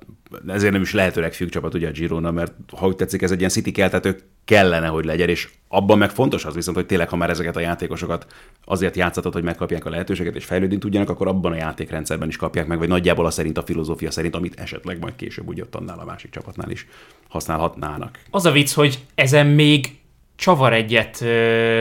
[0.48, 3.38] ezért nem is lehetőleg fiúk csapat ugye a Girona, mert ha úgy tetszik, ez egy
[3.38, 7.16] ilyen City keltető kellene, hogy legyen, és abban meg fontos az viszont, hogy tényleg, ha
[7.16, 8.26] már ezeket a játékosokat
[8.66, 12.68] azért játszatod, hogy megkapják a lehetőséget és fejlődni tudjanak, akkor abban a játékrendszerben is kapják
[12.68, 16.00] meg, vagy nagyjából a szerint a filozófia szerint, amit esetleg majd később úgy ott annál
[16.00, 16.88] a másik csapatnál is
[17.30, 18.20] használhatnának.
[18.30, 20.00] Az a vicc, hogy ezen még
[20.36, 21.24] csavar egyet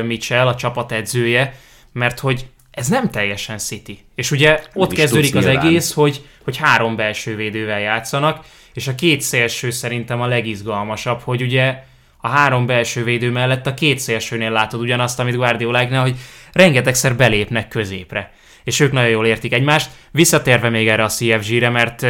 [0.04, 1.54] Mitchell, a csapat edzője,
[1.92, 4.04] mert hogy ez nem teljesen City.
[4.14, 5.66] És ugye nem ott kezdődik az nyilván.
[5.66, 11.42] egész, hogy, hogy három belső védővel játszanak, és a két szélső szerintem a legizgalmasabb, hogy
[11.42, 11.82] ugye
[12.20, 16.16] a három belső védő mellett a két szélsőnél látod ugyanazt, amit Guardioláknál, hogy
[16.52, 18.32] rengetegszer belépnek középre.
[18.64, 19.90] És ők nagyon jól értik egymást.
[20.10, 22.06] Visszatérve még erre a CFG-re, mert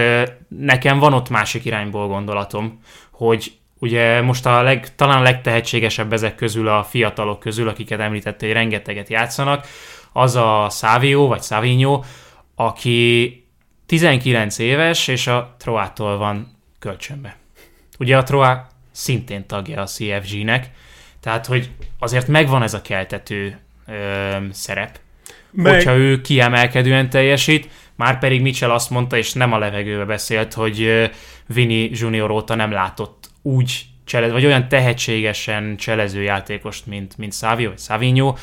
[0.49, 2.81] nekem van ott másik irányból gondolatom,
[3.11, 8.47] hogy ugye most a leg, talán a legtehetségesebb ezek közül a fiatalok közül, akiket említette,
[8.47, 9.67] hogy rengeteget játszanak,
[10.13, 12.03] az a Savio, vagy Savinho,
[12.55, 13.35] aki
[13.87, 17.37] 19 éves, és a Troától van kölcsönbe.
[17.99, 20.71] Ugye a Troá szintén tagja a CFG-nek,
[21.21, 23.93] tehát hogy azért megvan ez a keltető ö,
[24.53, 24.99] szerep,
[25.51, 25.75] Meg...
[25.75, 31.11] hogyha ő kiemelkedően teljesít, már pedig Mitchell azt mondta, és nem a levegőbe beszélt, hogy
[31.47, 37.69] Vini Junior óta nem látott úgy cselez, vagy olyan tehetségesen cselező játékost, mint, mint Savio
[37.69, 38.35] vagy Savinho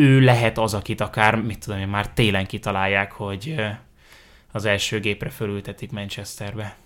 [0.00, 3.54] ő lehet az, akit akár, mit tudom én, már télen kitalálják, hogy
[4.52, 6.76] az első gépre fölültetik Manchesterbe.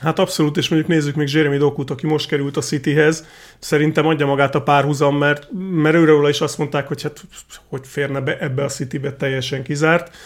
[0.00, 3.26] Hát abszolút, és mondjuk nézzük még Jeremy Dokut, aki most került a Cityhez,
[3.58, 7.24] szerintem adja magát a párhuzam, mert, mert őről is azt mondták, hogy hát
[7.68, 10.16] hogy férne be ebbe a Citybe teljesen kizárt,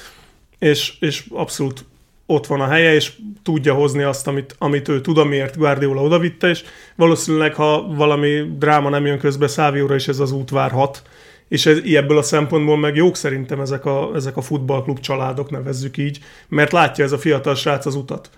[0.59, 1.85] és, és abszolút
[2.27, 3.13] ott van a helye, és
[3.43, 6.65] tudja hozni azt, amit, amit ő tud, amiért Guardiola odavitte, és
[6.97, 11.03] valószínűleg, ha valami dráma nem jön közbe, Szávióra is ez az út várhat,
[11.49, 15.97] és ez, ebből a szempontból meg jók szerintem ezek a, ezek a futballklub családok, nevezzük
[15.97, 16.19] így,
[16.49, 18.31] mert látja ez a fiatal srác az utat.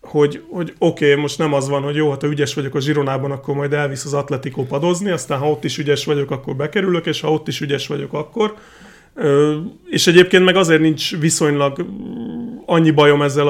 [0.00, 2.80] Hogy, hogy oké, okay, most nem az van, hogy jó, hát ha ügyes vagyok a
[2.80, 7.06] Zsironában, akkor majd elvisz az Atletico padozni, aztán ha ott is ügyes vagyok, akkor bekerülök,
[7.06, 8.54] és ha ott is ügyes vagyok, akkor.
[9.90, 11.86] És egyébként meg azért nincs viszonylag
[12.66, 13.48] annyi bajom ezzel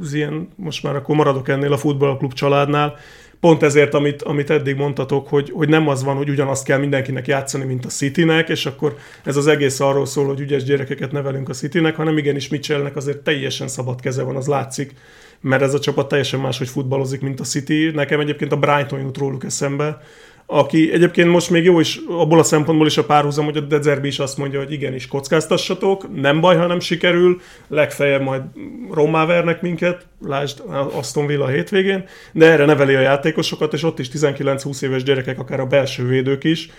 [0.00, 2.96] az ilyen, most már akkor maradok ennél a futballklub családnál,
[3.40, 7.26] pont ezért, amit, amit eddig mondtatok, hogy, hogy nem az van, hogy ugyanazt kell mindenkinek
[7.26, 11.48] játszani, mint a Citynek, és akkor ez az egész arról szól, hogy ügyes gyerekeket nevelünk
[11.48, 14.94] a Citynek, hanem igenis Mitchellnek azért teljesen szabad keze van, az látszik,
[15.40, 17.90] mert ez a csapat teljesen máshogy futballozik, mint a City.
[17.94, 20.00] Nekem egyébként a Brighton jut róluk eszembe,
[20.46, 24.08] aki egyébként most még jó is abból a szempontból is a párhuzam, hogy a Dezerbi
[24.08, 28.42] is azt mondja, hogy igenis kockáztassatok, nem baj, ha nem sikerül, legfeljebb majd
[28.90, 33.98] rommá vernek minket, lásd Aston Villa a hétvégén, de erre neveli a játékosokat, és ott
[33.98, 36.70] is 19-20 éves gyerekek, akár a belső védők is,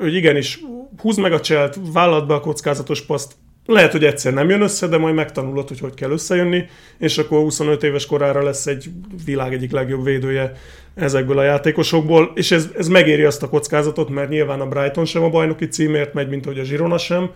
[0.00, 0.60] hogy igenis
[1.00, 3.32] húzd meg a cselt, vállalt be a kockázatos paszt,
[3.66, 6.64] lehet, hogy egyszer nem jön össze, de majd megtanulod, hogy hogy kell összejönni,
[6.98, 8.90] és akkor 25 éves korára lesz egy
[9.24, 10.52] világ egyik legjobb védője
[10.94, 15.22] ezekből a játékosokból, és ez, ez megéri azt a kockázatot, mert nyilván a Brighton sem
[15.22, 17.30] a bajnoki címért megy, mint hogy a Girona sem,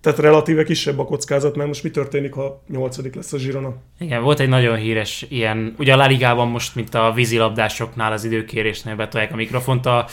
[0.00, 3.74] tehát relatíve kisebb a kockázat, mert most mi történik, ha nyolcadik lesz a Girona?
[3.98, 8.24] Igen, volt egy nagyon híres ilyen, ugye a La Ligában most, mint a vízilabdásoknál az
[8.24, 10.06] időkérésnél betolják a mikrofont, a,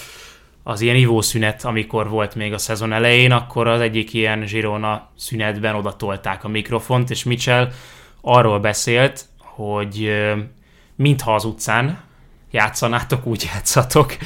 [0.64, 5.76] az ilyen ivószünet, amikor volt még a szezon elején, akkor az egyik ilyen Girona szünetben
[5.76, 7.72] oda tolták a mikrofont, és Mitchell
[8.22, 10.12] arról beszélt, hogy
[10.96, 12.07] mintha az utcán
[12.52, 14.18] játszanátok, úgy játszatok,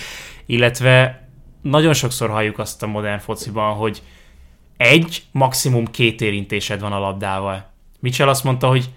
[0.46, 1.28] illetve
[1.62, 4.02] nagyon sokszor halljuk azt a modern fociban, hogy
[4.78, 7.72] egy, maximum két érintésed van a labdával.
[8.00, 8.90] Mitchell azt mondta, hogy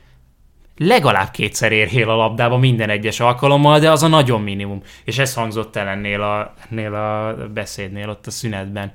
[0.76, 4.82] legalább kétszer érhél a labdába minden egyes alkalommal, de az a nagyon minimum.
[5.04, 8.92] És ez hangzott el ennél a, ennél a beszédnél ott a szünetben.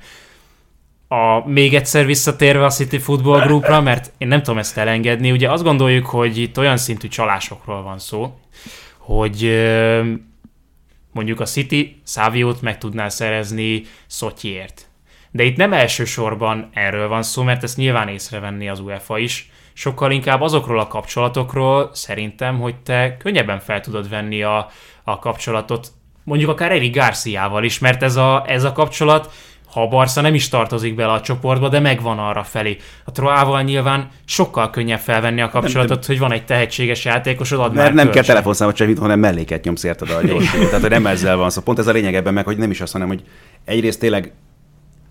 [1.07, 5.51] A, még egyszer visszatérve a City Football Groupra, mert én nem tudom ezt elengedni, ugye
[5.51, 8.39] azt gondoljuk, hogy itt olyan szintű csalásokról van szó,
[9.15, 9.49] hogy
[11.11, 14.87] Mondjuk a City Száviót meg tudná szerezni Szotyiért.
[15.31, 20.11] De itt nem elsősorban erről van szó, mert ezt nyilván észrevenni az UEFA is, sokkal
[20.11, 24.69] inkább azokról a kapcsolatokról szerintem, hogy te könnyebben fel tudod venni a,
[25.03, 25.87] a kapcsolatot,
[26.23, 29.31] mondjuk akár Eric Garciával is, mert ez a, ez a kapcsolat
[29.71, 32.77] ha a Barca nem is tartozik bele a csoportba, de megvan arra felé.
[33.05, 37.73] A Troával nyilván sokkal könnyebb felvenni a kapcsolatot, nem, hogy van egy tehetséges játékosod, ad
[37.73, 40.59] Mert nem kell telefonszámot sem, hanem melléket nyomsz érted a gyorsan.
[40.59, 41.49] Tehát, hogy nem ezzel van szó.
[41.49, 43.23] Szóval pont ez a lényeg ebben meg, hogy nem is azt, hanem, hogy
[43.65, 44.33] egyrészt tényleg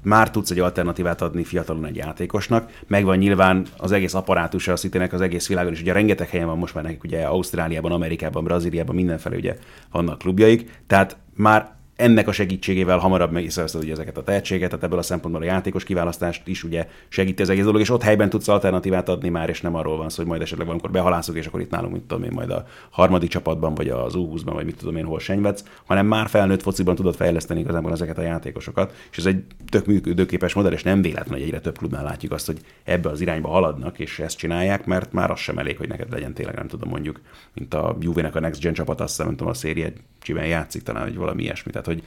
[0.03, 2.71] már tudsz egy alternatívát adni fiatalon egy játékosnak.
[2.87, 6.59] Megvan nyilván az egész apparátusa a city az egész világon, és ugye rengeteg helyen van
[6.59, 9.57] most már nekik, ugye Ausztráliában, Amerikában, Brazíliában, mindenfelé ugye
[9.91, 14.99] vannak klubjaik, tehát már ennek a segítségével hamarabb megszerezted ugye ezeket a tehetséget, tehát ebből
[14.99, 18.49] a szempontból a játékos kiválasztást is ugye segíti az egész dolog, és ott helyben tudsz
[18.49, 21.61] alternatívát adni már, és nem arról van szó, hogy majd esetleg valamikor behalászok, és akkor
[21.61, 24.97] itt nálunk, mit tudom én, majd a harmadik csapatban, vagy az U20-ban, vagy mit tudom
[24.97, 29.27] én, hol senyvedsz, hanem már felnőtt fociban tudod fejleszteni igazából ezeket a játékosokat, és ez
[29.27, 33.09] egy tök működőképes modell, és nem véletlen, hogy egyre több klubnál látjuk azt, hogy ebbe
[33.09, 36.55] az irányba haladnak, és ezt csinálják, mert már az sem elég, hogy neked legyen tényleg,
[36.55, 37.21] nem tudom, mondjuk,
[37.55, 39.91] mint a Juve-nek a Next Gen csapat, azt hiszem, nem tudom, a széria
[40.27, 41.71] játszik talán, hogy valami ilyesmi.
[41.71, 42.03] Tehát, hogy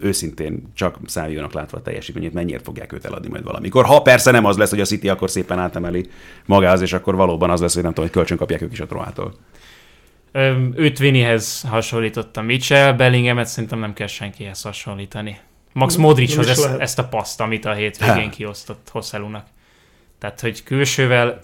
[0.01, 3.85] őszintén csak számítanak látva a teljesítményét, mennyire fogják őt eladni majd valamikor.
[3.85, 6.09] Ha persze nem az lesz, hogy a City akkor szépen átemeli
[6.47, 8.87] magához, és akkor valóban az lesz, hogy nem tudom, hogy kölcsön kapják ők is a
[8.87, 9.35] Troától.
[10.75, 15.41] Őt Vinihez hasonlította Mitchell, Bellinghamet szerintem nem kell senkihez hasonlítani.
[15.73, 19.47] Max Modrichoz ezt, ezt a paszt, amit a hétvégén kiosztott Hosszelúnak.
[20.19, 21.41] Tehát, hogy külsővel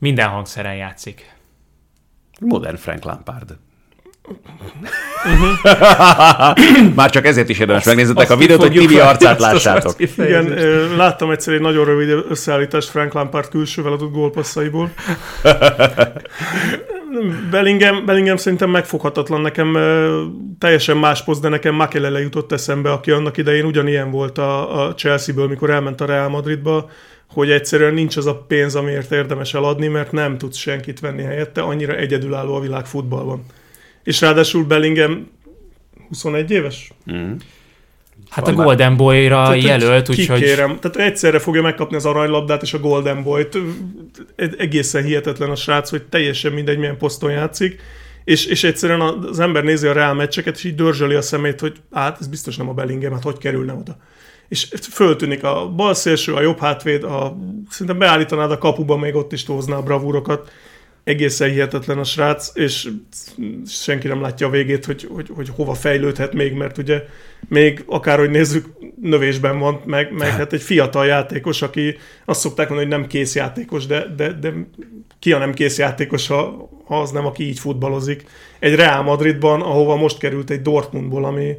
[0.00, 1.34] minden hangszeren játszik.
[2.40, 3.56] Modern Frank Lampard.
[6.94, 9.94] Már csak ezért is érdemes megnézzetek a videót, hogy Tibi arcát lássátok.
[9.98, 10.44] Igen,
[10.96, 14.90] láttam egyszer egy nagyon rövid összeállítást Frank Lampard külsővel adott gólpasszaiból.
[17.50, 19.72] Bellingham, Bellingham szerintem megfoghatatlan nekem,
[20.58, 24.94] teljesen más poszt, de nekem Makelele jutott eszembe, aki annak idején ugyanilyen volt a, a
[24.94, 26.90] Chelsea-ből, mikor elment a Real Madridba,
[27.28, 31.60] hogy egyszerűen nincs az a pénz, amiért érdemes eladni, mert nem tudsz senkit venni helyette,
[31.60, 33.44] annyira egyedülálló a világ futballban.
[34.04, 35.30] És ráadásul Bellingham
[36.08, 36.92] 21 éves?
[37.12, 37.32] Mm.
[38.30, 40.38] Hát a Golden Boy-ra tehát, jelölt, úgyhogy...
[40.38, 43.58] Kikérem, tehát egyszerre fogja megkapni az aranylabdát és a Golden Boy-t.
[44.58, 47.80] Egészen hihetetlen a srác, hogy teljesen mindegy, milyen poszton játszik.
[48.24, 51.76] És, és egyszerűen az ember nézi a Real meccseket, és így dörzsöli a szemét, hogy
[51.92, 53.96] hát ez biztos nem a Bellingham, hát hogy kerülne oda.
[54.48, 57.36] És föltűnik a bal szélső, a jobb hátvéd, a,
[57.70, 60.50] szerintem beállítanád a kapuba, még ott is tózná a bravúrokat
[61.06, 62.88] egészen hihetetlen a srác, és
[63.66, 67.02] senki nem látja a végét, hogy, hogy, hogy hova fejlődhet még, mert ugye
[67.48, 68.66] még akárhogy nézzük,
[69.00, 73.34] növésben van, meg, meg hát egy fiatal játékos, aki azt szokták mondani, hogy nem kész
[73.34, 74.52] játékos, de, de, de
[75.18, 78.24] ki a nem kész játékos, ha, ha az nem, aki így futballozik.
[78.58, 81.54] Egy Real Madridban, ahova most került egy Dortmundból, ami,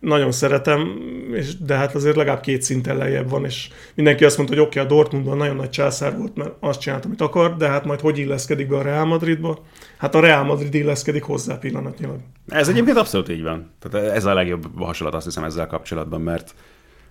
[0.00, 1.00] nagyon szeretem,
[1.32, 4.80] és, de hát azért legalább két szinten lejjebb van, és mindenki azt mondta, hogy oké,
[4.80, 8.00] okay, a Dortmundban nagyon nagy császár volt, mert azt csinált, amit akar, de hát majd
[8.00, 9.58] hogy illeszkedik be a Real Madridba?
[9.98, 12.18] Hát a Real Madrid illeszkedik hozzá pillanatnyilag.
[12.48, 13.70] Ez egyébként abszolút így van.
[13.78, 16.54] Tehát ez a legjobb hasonlat azt hiszem ezzel kapcsolatban, mert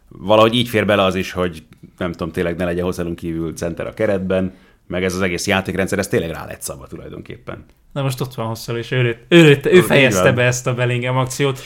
[0.08, 1.64] valahogy így fér bele az is, hogy
[1.98, 4.54] nem tudom, tényleg ne legyen hozzálunk kívül center a keretben,
[4.88, 7.66] meg ez az egész játékrendszer, ez tényleg rá lett szabva tulajdonképpen.
[7.94, 11.18] Na most ott van hosszal, és ő, ő, ő, ő fejezte be ezt a Bellingham
[11.18, 11.60] akciót.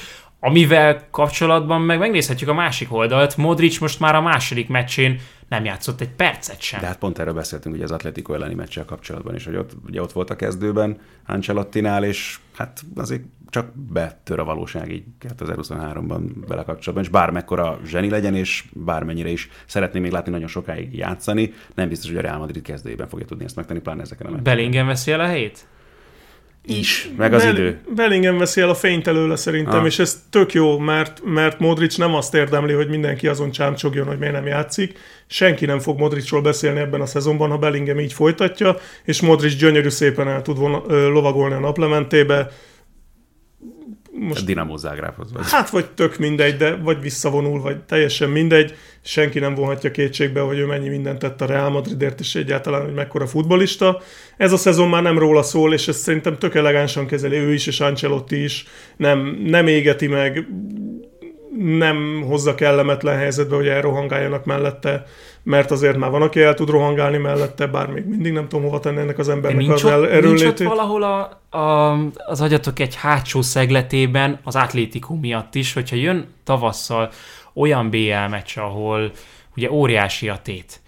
[0.44, 3.38] Amivel kapcsolatban meg megnézhetjük a másik oldalt.
[3.38, 6.80] Modric most már a második meccsén nem játszott egy percet sem.
[6.80, 10.02] De hát pont erről beszéltünk ugye az Atletico elleni meccsel kapcsolatban is, hogy ott, ugye
[10.02, 15.04] ott volt a kezdőben Ancelottinál, és hát azért csak betör a valóság így
[15.38, 20.96] 2023-ban vele kapcsolatban, és bármekkora zseni legyen, és bármennyire is szeretném még látni nagyon sokáig
[20.96, 24.30] játszani, nem biztos, hogy a Real Madrid kezdőjében fogja tudni ezt megtenni, pláne ezeken a
[24.30, 24.56] meccseken.
[24.56, 25.68] Bellingham veszi el a helyét?
[26.66, 27.80] Is, meg az Bell- idő.
[27.96, 29.86] Bellingham veszi el a fényt előle szerintem, ah.
[29.86, 34.18] és ez tök jó, mert, mert Modric nem azt érdemli, hogy mindenki azon csámcsogjon, hogy
[34.18, 34.98] miért nem játszik.
[35.28, 39.90] Senki nem fog Modricról beszélni ebben a szezonban, ha Bellingham így folytatja, és Modric gyönyörű
[39.90, 42.52] szépen el tud von, lovagolni a naplementébe.
[44.12, 44.46] Most...
[44.46, 45.32] Dinamo Zágrábhoz.
[45.32, 45.44] Vagy.
[45.50, 48.76] Hát vagy tök mindegy, de vagy visszavonul, vagy teljesen mindegy.
[49.04, 52.94] Senki nem vonhatja kétségbe, hogy ő mennyi mindent tett a Real Madridért, és egyáltalán, hogy
[52.94, 54.02] mekkora futbalista.
[54.38, 57.68] Ez a szezon már nem róla szól, és ezt szerintem tök elegánsan kezeli ő is,
[57.68, 58.66] és Ancelotti is.
[58.98, 60.48] Nem, nem égeti meg,
[61.58, 65.06] nem hozza kellemetlen helyzetbe, hogy elrohangáljanak mellette,
[65.44, 68.80] mert azért már van, aki el tud rohangálni mellette, bár még mindig nem tudom hova
[68.80, 70.60] tenni ennek az embernek nincs az el, erőnlétét.
[70.60, 75.96] Nincs ott valahol a, a, az agyatok egy hátsó szegletében az atlétikum miatt is, hogyha
[75.96, 77.10] jön tavasszal
[77.54, 79.12] olyan BL meccs, ahol
[79.56, 80.82] ugye óriási a tét,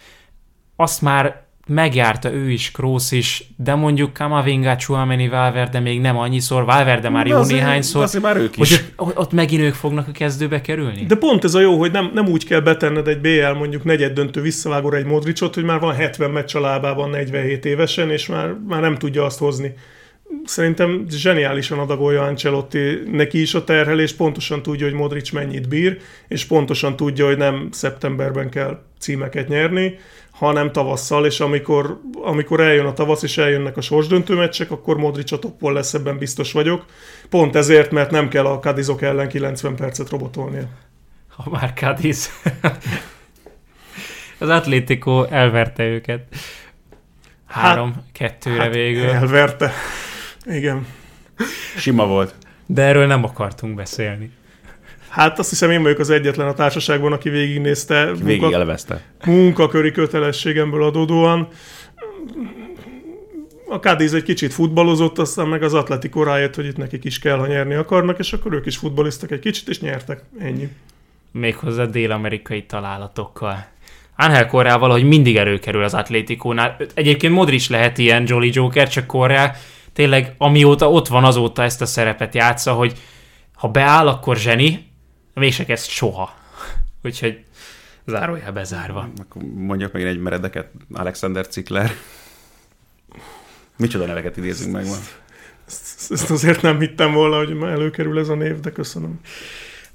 [0.75, 6.65] azt már megjárta ő is, Krósz is, de mondjuk Kamavinga, Chuameni, Valverde még nem annyiszor,
[6.65, 8.03] Valverde már jó azért, néhányszor.
[8.03, 8.69] Azért már ők is.
[8.69, 11.05] Hogy ott, ott megint ők fognak a kezdőbe kerülni?
[11.05, 14.13] De pont ez a jó, hogy nem, nem úgy kell betenned egy BL mondjuk negyed
[14.13, 18.55] döntő visszavágóra egy Modricot, hogy már van 70 meccs a lábában 47 évesen, és már,
[18.67, 19.73] már nem tudja azt hozni.
[20.45, 25.97] Szerintem zseniálisan adagolja Ancelotti neki is a terhelés, pontosan tudja, hogy Modric mennyit bír,
[26.27, 29.97] és pontosan tudja, hogy nem szeptemberben kell címeket nyerni,
[30.33, 35.31] hanem tavasszal, és amikor, amikor eljön a tavasz, és eljönnek a sorsdöntő meccsek, akkor Modric
[35.31, 36.85] a toppon lesz, ebben biztos vagyok.
[37.29, 40.67] Pont ezért, mert nem kell a Cadizok ellen 90 percet robotolnia.
[41.35, 42.29] Ha már Cadiz.
[44.37, 46.23] az Atlético elverte őket.
[47.45, 49.09] Három, hát, kettőre hát végül.
[49.09, 49.71] Elverte.
[50.45, 50.87] Igen.
[51.77, 52.35] Sima volt.
[52.65, 54.31] De erről nem akartunk beszélni.
[55.13, 58.11] Hát azt hiszem én vagyok az egyetlen a társaságban, aki végignézte.
[58.15, 59.01] Ki végig munka, elveszte.
[59.25, 61.47] Munkaköri kötelességemből adódóan.
[63.69, 67.37] A Cádiz egy kicsit futballozott, aztán meg az Atletico rájött, hogy itt nekik is kell,
[67.37, 70.23] ha nyerni akarnak, és akkor ők is futballiztak egy kicsit, és nyertek.
[70.39, 70.69] Ennyi.
[71.31, 73.65] Méghozzá dél-amerikai találatokkal.
[74.15, 76.77] Ángel Correa valahogy mindig előkerül az Atlétikónál.
[76.93, 79.51] Egyébként Modric lehet ilyen Jolly Joker, csak Correa
[79.93, 82.93] tényleg amióta ott van, azóta ezt a szerepet játsza, hogy
[83.53, 84.91] ha beáll, akkor zseni,
[85.33, 86.35] mégse kezd soha.
[87.05, 87.43] Úgyhogy
[88.05, 89.09] zárójel bezárva.
[89.17, 91.91] Akkor mondjak meg egy meredeket, Alexander Cikler.
[93.77, 94.95] Micsoda neveket idézünk meg ma.
[95.67, 99.19] Ezt, ezt azért nem hittem volna, hogy előkerül ez a név, de köszönöm.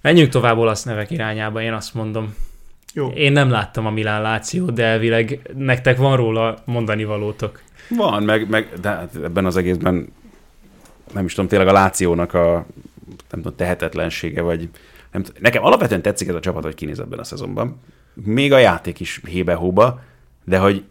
[0.01, 2.35] Menjünk tovább olasz nevek irányába, én azt mondom.
[2.93, 3.09] Jó.
[3.09, 7.63] Én nem láttam a Milán Láció, de elvileg nektek van róla mondani valótok.
[7.89, 10.13] Van, meg, meg de hát ebben az egészben
[11.13, 12.67] nem is tudom, tényleg a Lációnak a
[13.31, 14.69] nem tudom, tehetetlensége, vagy
[15.13, 17.81] nem tudom, nekem alapvetően tetszik ez a csapat, hogy kinéz ebben a szezonban.
[18.15, 20.01] Még a játék is hébe-hóba,
[20.45, 20.85] de hogy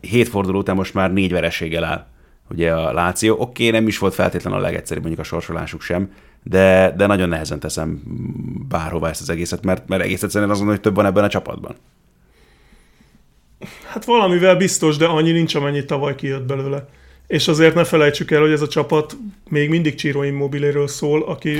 [0.00, 2.06] hét forduló után most már négy vereséggel áll
[2.50, 3.34] ugye a Láció.
[3.34, 6.12] Oké, okay, nem is volt feltétlenül a legegyszerűbb mondjuk a sorsolásuk sem,
[6.42, 8.02] de, de nagyon nehezen teszem
[8.68, 11.76] bárhova ezt az egészet, mert, mert egész egyszerűen azon, hogy több van ebben a csapatban.
[13.86, 16.88] Hát valamivel biztos, de annyi nincs, amennyi tavaly kijött belőle.
[17.30, 19.16] És azért ne felejtsük el, hogy ez a csapat
[19.48, 21.56] még mindig Csíró Immobiléről szól, aki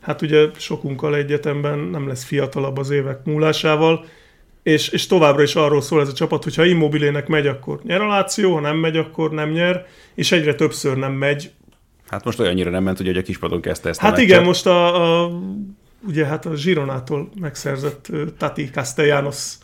[0.00, 0.22] hát.
[0.22, 4.04] ugye sokunkkal egyetemben nem lesz fiatalabb az évek múlásával,
[4.62, 8.00] és, és továbbra is arról szól ez a csapat, hogy ha Immobilének megy, akkor nyer
[8.00, 11.50] a Láció, ha nem megy, akkor nem nyer, és egyre többször nem megy.
[12.08, 15.22] Hát most olyannyira nem ment, hogy a kispadon kezdte ezt Hát a igen, most a,
[15.24, 15.30] a
[16.06, 18.08] ugye hát a Zsironától megszerzett
[18.38, 19.54] Tati Castellanos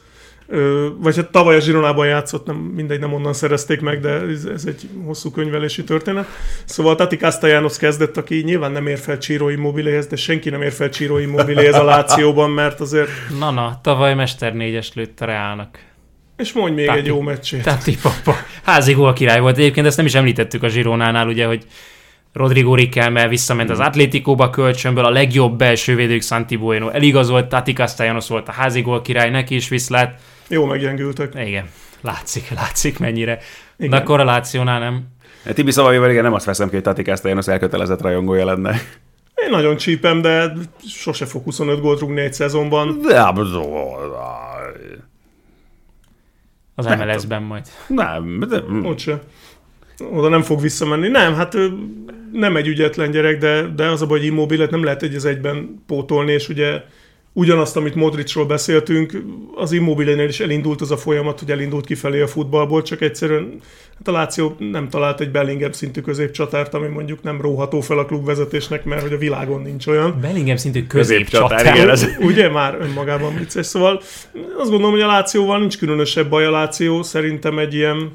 [0.98, 4.64] vagy hát tavaly a Zsironában játszott, nem, mindegy, nem onnan szerezték meg, de ez, ez
[4.66, 6.26] egy hosszú könyvelési történet.
[6.64, 10.72] Szóval Tati Castellanos kezdett, aki nyilván nem ér fel Csíró Immobiléhez, de senki nem ér
[10.72, 13.10] fel Csíró Immobiléhez a Lációban, mert azért...
[13.38, 15.78] Na, na, tavaly Mester négyes lőtt a Reálnak.
[16.36, 17.62] És mondj még Tati, egy jó meccsét.
[17.62, 18.36] Tati papa.
[18.62, 19.58] Házi gól király volt.
[19.58, 21.66] Egyébként ezt nem is említettük a Zsironánál, ugye, hogy
[22.38, 28.28] Rodrigo Riquelme visszament az Atlétikóba kölcsönből, a legjobb belső védők Santi Bueno eligazolt, Tati Castellanos
[28.28, 30.20] volt a házi gól király, neki is viszlát.
[30.48, 31.32] Jó meggyengültek.
[31.46, 31.68] Igen,
[32.00, 33.38] látszik, látszik mennyire.
[33.76, 33.90] Igen.
[33.90, 35.06] De a korrelációnál nem.
[35.54, 38.80] Tibi szavaival igen, nem azt veszem ki, hogy Tati az elkötelezett rajongója lenne.
[39.34, 40.52] Én nagyon csípem, de
[40.88, 43.00] sose fog 25 gólt rúgni egy szezonban.
[43.06, 43.22] De
[46.74, 47.66] az MLS-ben majd.
[47.86, 48.62] Nem, de...
[48.82, 49.20] Ott se.
[50.12, 51.08] Oda nem fog visszamenni.
[51.08, 51.56] Nem, hát
[52.32, 55.24] nem egy ügyetlen gyerek, de, de az a baj, hogy immobilet nem lehet egy az
[55.24, 56.82] egyben pótolni, és ugye
[57.32, 59.22] ugyanazt, amit Modricról beszéltünk,
[59.54, 63.60] az Immobilénél is elindult az a folyamat, hogy elindult kifelé a futballból, csak egyszerűen
[63.98, 68.04] hát a Láció nem talált egy Bellingham szintű középcsatárt, ami mondjuk nem róható fel a
[68.04, 70.18] klubvezetésnek, mert hogy a világon nincs olyan.
[70.20, 72.06] Bellingham szintű középcsatár, igen, ez.
[72.20, 73.66] Ugye már önmagában vicces.
[73.66, 74.02] Szóval
[74.58, 78.10] azt gondolom, hogy a Lációval nincs különösebb baj a Láció, szerintem egy ilyen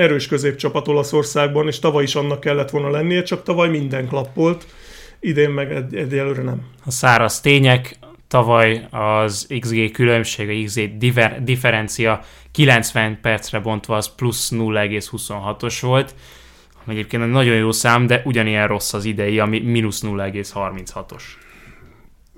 [0.00, 4.66] erős középcsapat Olaszországban, és tavaly is annak kellett volna lennie, csak tavaly minden klappolt,
[5.20, 6.62] idén meg egyelőre nem.
[6.84, 7.98] A száraz tények,
[8.30, 16.14] Tavaly az XG különbség, a XG diver, differencia 90 percre bontva az plusz 0,26-os volt,
[16.86, 21.22] egyébként egy nagyon jó szám, de ugyanilyen rossz az idei, ami mínusz 0,36-os.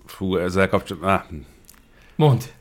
[0.06, 1.10] Fú, ezzel kapcsolatban...
[1.10, 1.22] Ah,
[2.16, 2.52] Mond.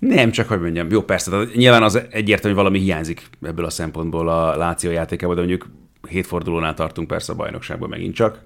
[0.00, 0.90] Nem, csak hogy mondjam.
[0.90, 5.34] Jó, persze, tehát nyilván az egyértelmű, hogy valami hiányzik ebből a szempontból a Láció játékában,
[5.34, 5.70] de mondjuk
[6.08, 8.44] hét fordulónál tartunk persze a bajnokságban megint csak.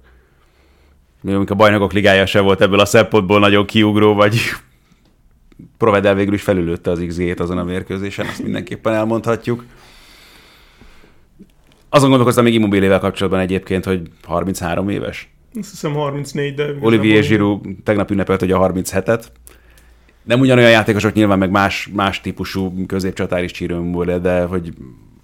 [1.21, 4.35] Még a bajnokok ligája se volt ebből a szempontból nagyon kiugró, vagy
[5.77, 9.65] Provedel végül is felülőtte az XG-t azon a mérkőzésen, azt mindenképpen elmondhatjuk.
[11.89, 15.29] Azon gondolkoztam még Immobilével kapcsolatban egyébként, hogy 33 éves.
[15.59, 16.75] Azt hiszem 34, de...
[16.79, 19.23] Olivier Giroud tegnap ünnepelt hogy a 37-et.
[20.25, 24.73] Nem ugyanolyan játékosok nyilván, meg más, más típusú középcsatár is csírőm de hogy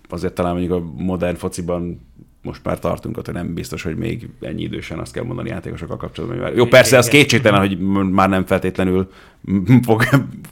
[0.10, 2.10] azért talán mondjuk a modern fociban
[2.42, 5.98] most már tartunk ott, hogy nem biztos, hogy még ennyi idősen azt kell mondani játékosokkal
[5.98, 6.48] kapcsolatban.
[6.48, 7.80] Hogy jó, persze, az kétségtelen, hogy
[8.12, 9.12] már nem feltétlenül
[9.86, 10.04] fog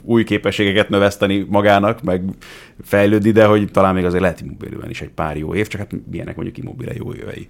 [0.02, 2.22] új képességeket növeszteni magának, meg
[2.82, 5.92] fejlődni, de hogy talán még azért lehet immobilben is egy pár jó év, csak hát
[6.10, 7.48] milyenek mondjuk immobile jó évei.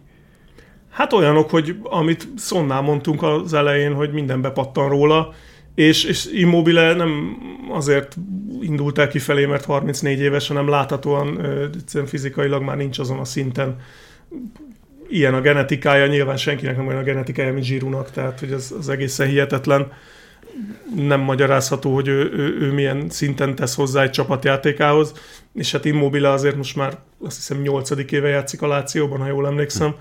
[0.91, 5.35] Hát olyanok, hogy amit Szonnál mondtunk az elején, hogy minden bepattan róla,
[5.75, 7.37] és, és Immobile nem
[7.71, 8.17] azért
[8.61, 11.41] indult el kifelé, mert 34 éves, hanem láthatóan
[12.07, 13.77] fizikailag már nincs azon a szinten,
[15.11, 18.89] ilyen a genetikája, nyilván senkinek nem olyan a genetikája, mint Zsírunak, tehát hogy az, az
[18.89, 19.93] egészen hihetetlen.
[20.95, 25.13] Nem magyarázható, hogy ő, ő, ő milyen szinten tesz hozzá egy csapatjátékához,
[25.55, 29.47] és hát Immobile azért most már azt hiszem nyolcadik éve játszik a Lációban, ha jól
[29.47, 29.95] emlékszem.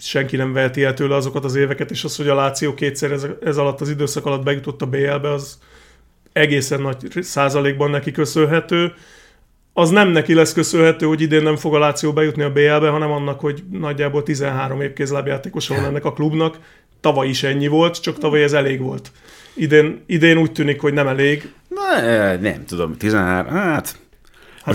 [0.00, 3.26] Senki nem veheti el tőle azokat az éveket, és az, hogy a Láció kétszer ez,
[3.44, 5.58] ez alatt az időszak alatt bejutott a BL-be, az
[6.32, 8.92] egészen nagy százalékban neki köszönhető
[9.72, 13.10] az nem neki lesz köszönhető, hogy idén nem fog a Láció bejutni a BL-be, hanem
[13.10, 16.58] annak, hogy nagyjából 13 év kézlábjátékosa van ennek a klubnak.
[17.00, 19.10] Tavaly is ennyi volt, csak tavaly ez elég volt.
[19.54, 21.52] Idén, idén úgy tűnik, hogy nem elég.
[21.68, 23.99] Na, nem tudom, 13, hát...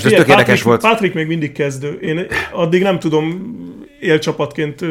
[0.04, 0.82] Most hát ez tök volt.
[0.82, 1.92] Patrick még mindig kezdő.
[2.02, 3.54] Én addig nem tudom
[4.00, 4.86] élcsapatként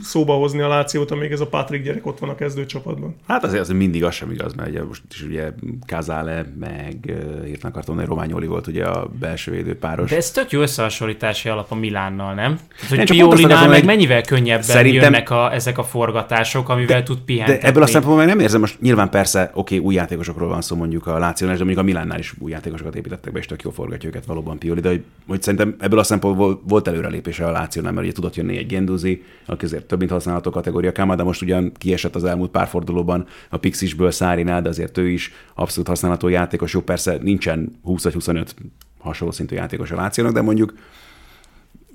[0.00, 3.16] szóba hozni a Lációt, amíg ez a Patrick gyerek ott van a kezdőcsapatban.
[3.26, 5.50] Hát azért, azért mindig az sem igaz, mert ugye most is ugye
[5.86, 7.12] Kazale, meg
[7.46, 10.10] írt akartam, hogy Rományoli volt ugye a belső védőpáros.
[10.10, 12.58] De ez tök jó összehasonlítási alap a Milánnal, nem?
[12.88, 15.02] Tehát, hogy Piolinál meg mennyivel könnyebben szerintem...
[15.02, 17.60] jönnek a, ezek a forgatások, amivel de, tud pihentetni.
[17.60, 20.76] De ebből a szempontból meg nem érzem, most nyilván persze, oké, új játékosokról van szó
[20.76, 23.70] mondjuk a Lációnál, de mondjuk a Milánnál is új játékosokat építettek be, és tök jó
[23.70, 27.92] forgatja őket valóban Pioli, de hogy, hogy szerintem ebből a szempontból volt előrelépése a Lációnál,
[27.92, 31.42] mert ugye tudott jönni egy Genduzi, aki azért több mint használható kategória Káma, de most
[31.42, 36.28] ugyan kiesett az elmúlt pár fordulóban a Pixisből Szárinál, de azért ő is abszolút használható
[36.28, 36.72] játékos.
[36.72, 38.54] Jó, persze nincsen 20 vagy 25
[38.98, 40.74] hasonló szintű játékos a Lációnak, de mondjuk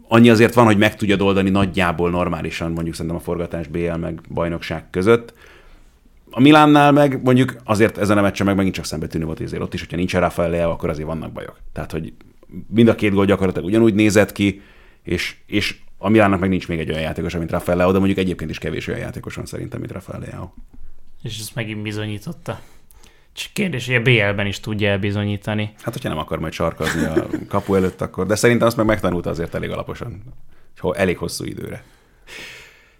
[0.07, 4.21] annyi azért van, hogy meg tudja oldani nagyjából normálisan mondjuk szerintem a forgatás BL meg
[4.29, 5.33] bajnokság között.
[6.29, 9.73] A Milánnál meg mondjuk azért ezen a meccsen meg megint csak szembetűnő volt, azért ott
[9.73, 11.59] is, hogyha nincs Rafael Leo, akkor azért vannak bajok.
[11.73, 12.13] Tehát, hogy
[12.67, 14.61] mind a két gól gyakorlatilag ugyanúgy nézett ki,
[15.03, 18.19] és, és a Milánnak meg nincs még egy olyan játékos, mint Rafael Leao, de mondjuk
[18.19, 20.49] egyébként is kevés olyan játékos van szerintem, mint Rafael Leao.
[21.23, 22.59] És ezt megint bizonyította.
[23.33, 25.73] Csak kérdés, hogy a BL-ben is tudja elbizonyítani.
[25.81, 28.25] Hát, hogyha nem akar majd sarkazni a kapu előtt, akkor.
[28.25, 30.23] De szerintem azt meg megtanulta azért elég alaposan.
[30.93, 31.83] Elég hosszú időre.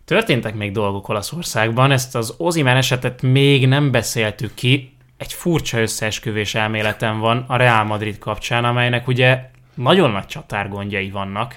[0.06, 4.94] Történtek még dolgok Olaszországban, ezt az Ozimen esetet még nem beszéltük ki.
[5.22, 9.40] Egy furcsa összeesküvés elméletem van a Real Madrid kapcsán, amelynek ugye
[9.74, 11.56] nagyon nagy csatárgondjai vannak.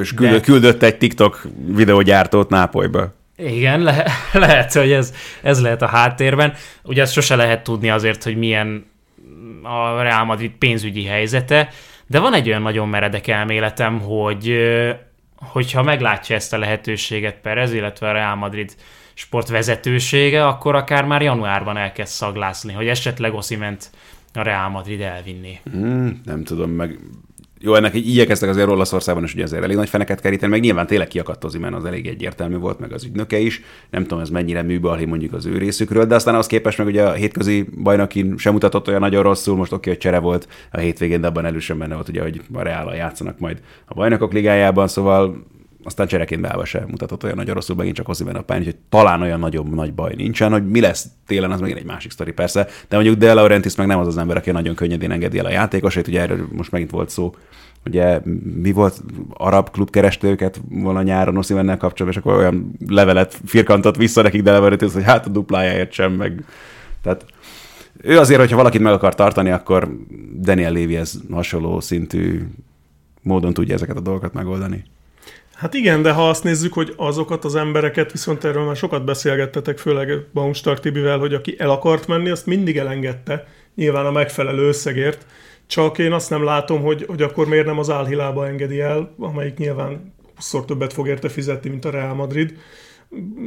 [0.00, 0.44] És küldött, de...
[0.44, 3.14] küldött egy TikTok videógyártót Nápolyba.
[3.36, 6.54] Igen, le- lehet, hogy ez, ez lehet a háttérben.
[6.82, 8.86] Ugye ezt sose lehet tudni azért, hogy milyen
[9.62, 11.68] a Real Madrid pénzügyi helyzete,
[12.06, 14.56] de van egy olyan nagyon meredek elméletem, hogy
[15.36, 18.74] hogyha meglátja ezt a lehetőséget Perez, illetve a Real Madrid
[19.14, 23.90] sportvezetősége, akkor akár már januárban elkezd szaglászni, hogy esetleg Osziment
[24.32, 25.60] a Real Madrid elvinni.
[25.76, 26.98] Mm, nem tudom, meg
[27.64, 30.86] jó, ennek így igyekeztek azért Olaszországban is ugye azért elég nagy feneket keríteni, meg nyilván
[30.86, 33.62] tényleg kiakadtozni, mert az elég egyértelmű volt, meg az ügynöke is.
[33.90, 37.02] Nem tudom, ez mennyire műbalhi mondjuk az ő részükről, de aztán az képest meg ugye
[37.02, 41.20] a hétközi bajnokin sem mutatott olyan nagyon rosszul, most oké, hogy csere volt a hétvégén,
[41.20, 45.44] de abban elősen benne volt ugye, hogy a Reála játszanak majd a bajnokok ligájában, szóval
[45.84, 49.22] aztán csereként beállva se mutatott olyan nagyon rosszul, megint csak Oszibben a pályán, hogy talán
[49.22, 52.66] olyan nagyobb nagy baj nincsen, hogy mi lesz télen, az megint egy másik sztori persze,
[52.88, 55.50] de mondjuk De Laurentiis meg nem az az ember, aki nagyon könnyedén engedi el a
[55.50, 57.34] játékosait, ugye erről most megint volt szó,
[57.86, 58.20] ugye
[58.62, 63.96] mi volt, arab klub kereste őket volna nyáron Oszimennel kapcsolatban, és akkor olyan levelet firkantott
[63.96, 66.44] vissza nekik De Laurentiis, hogy hát a duplájáért sem, meg
[67.02, 67.24] tehát
[68.02, 69.96] ő azért, hogyha valakit meg akar tartani, akkor
[70.40, 72.42] Daniel Lévi ez hasonló szintű
[73.22, 74.84] módon tudja ezeket a dolgokat megoldani.
[75.54, 79.78] Hát igen, de ha azt nézzük, hogy azokat az embereket, viszont erről már sokat beszélgettetek,
[79.78, 85.26] főleg Baumstark Tibivel, hogy aki el akart menni, azt mindig elengedte, nyilván a megfelelő összegért,
[85.66, 89.56] csak én azt nem látom, hogy, hogy akkor miért nem az álhilába engedi el, amelyik
[89.56, 92.56] nyilván szor többet fog érte fizetni, mint a Real Madrid,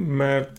[0.07, 0.49] mert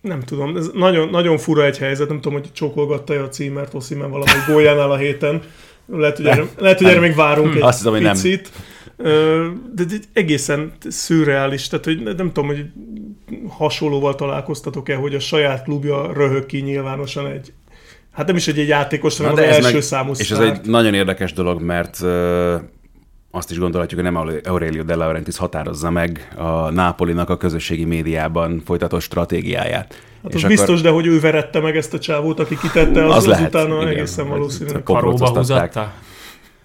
[0.00, 4.10] nem tudom, ez nagyon, nagyon fura egy helyzet, nem tudom, hogy csókolgatta a címert Oszimen
[4.10, 5.42] valamelyik góljánál a héten.
[5.86, 8.12] Lehet, hogy erre, lehet, hogy erre még várunk egy Azt hiszem, hogy nem.
[8.12, 8.50] picit.
[8.96, 12.64] Ö, De egy egészen szürreális, tehát hogy nem tudom, hogy
[13.48, 17.52] hasonlóval találkoztatok-e, hogy a saját klubja röhög ki nyilvánosan egy
[18.12, 20.60] Hát nem is egy, egy játékos, hanem az de első meg- számú És ez egy
[20.64, 21.98] nagyon érdekes dolog, mert
[23.36, 28.62] azt is gondolhatjuk, hogy nem Aurelio De Laurentiis határozza meg a Nápolinak a közösségi médiában
[28.64, 29.94] folytatott stratégiáját.
[30.22, 33.16] Hát az biztos, de hogy ő verette meg ezt a csávót, aki kitette, az, Az
[33.16, 33.88] az, az lehet, utána igen.
[33.88, 34.72] egészen valószínű.
[34.72, 35.92] Hát, Karóba húzatta.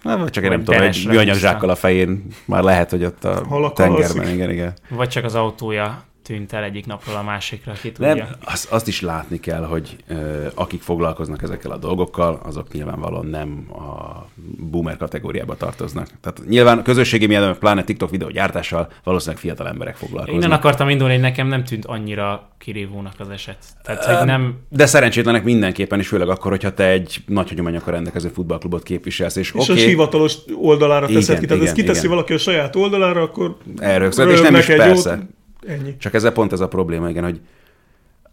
[0.02, 1.48] Na, vagy csak én nem Vagy tudom, egy Benesre műanyag húzta.
[1.48, 4.34] zsákkal a fején, már lehet, hogy ott a Halakkal tengerben, alszik.
[4.34, 4.72] igen, igen.
[4.88, 8.14] Vagy csak az autója tűnt el egyik napról a másikra, ki tudja.
[8.14, 13.26] Nem, azt, azt is látni kell, hogy ö, akik foglalkoznak ezekkel a dolgokkal, azok nyilvánvalóan
[13.26, 14.26] nem a
[14.58, 16.08] boomer kategóriába tartoznak.
[16.20, 20.42] Tehát nyilván közösségi médiában, pláne TikTok videógyártással valószínűleg fiatal emberek foglalkoznak.
[20.42, 23.58] Innen akartam indulni, hogy nekem nem tűnt annyira kirívónak az eset.
[23.82, 24.58] Tehát, hogy nem...
[24.68, 29.52] De szerencsétlenek mindenképpen, és főleg akkor, hogyha te egy nagy hagyományokkal rendelkező futballklubot képviselsz, és,
[29.54, 31.46] És oké, a hivatalos oldalára teszed Igen, ki.
[31.46, 32.10] Tehát ezt igen, kiteszi igen.
[32.10, 35.10] valaki a saját oldalára, akkor elrögzöd, és nem is persze.
[35.10, 35.20] jót.
[35.66, 35.96] Ennyi.
[35.96, 37.40] Csak ezzel pont ez a probléma, igen, hogy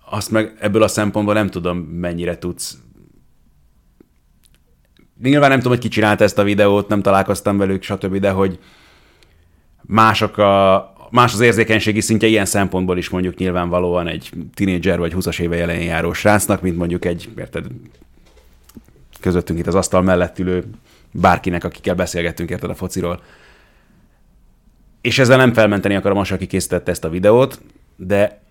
[0.09, 2.77] azt meg ebből a szempontból nem tudom, mennyire tudsz
[5.21, 8.59] Nyilván nem tudom, hogy ki csinálta ezt a videót, nem találkoztam velük, stb., de hogy
[9.81, 15.39] mások a, más az érzékenységi szintje ilyen szempontból is mondjuk nyilvánvalóan egy tinédzser vagy 20-as
[15.39, 17.65] éve elején járó srácnak, mint mondjuk egy, érted,
[19.19, 20.63] közöttünk itt az asztal mellett ülő
[21.11, 23.21] bárkinek, akikkel beszélgettünk érted a fociról.
[25.01, 27.61] És ezzel nem felmenteni akarom azt, aki készítette ezt a videót,
[27.95, 28.41] de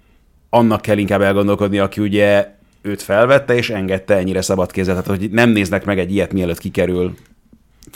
[0.51, 5.03] annak kell inkább elgondolkodni, aki ugye őt felvette és engedte ennyire szabad kézzel.
[5.03, 7.15] Tehát, hogy nem néznek meg egy ilyet, mielőtt kikerül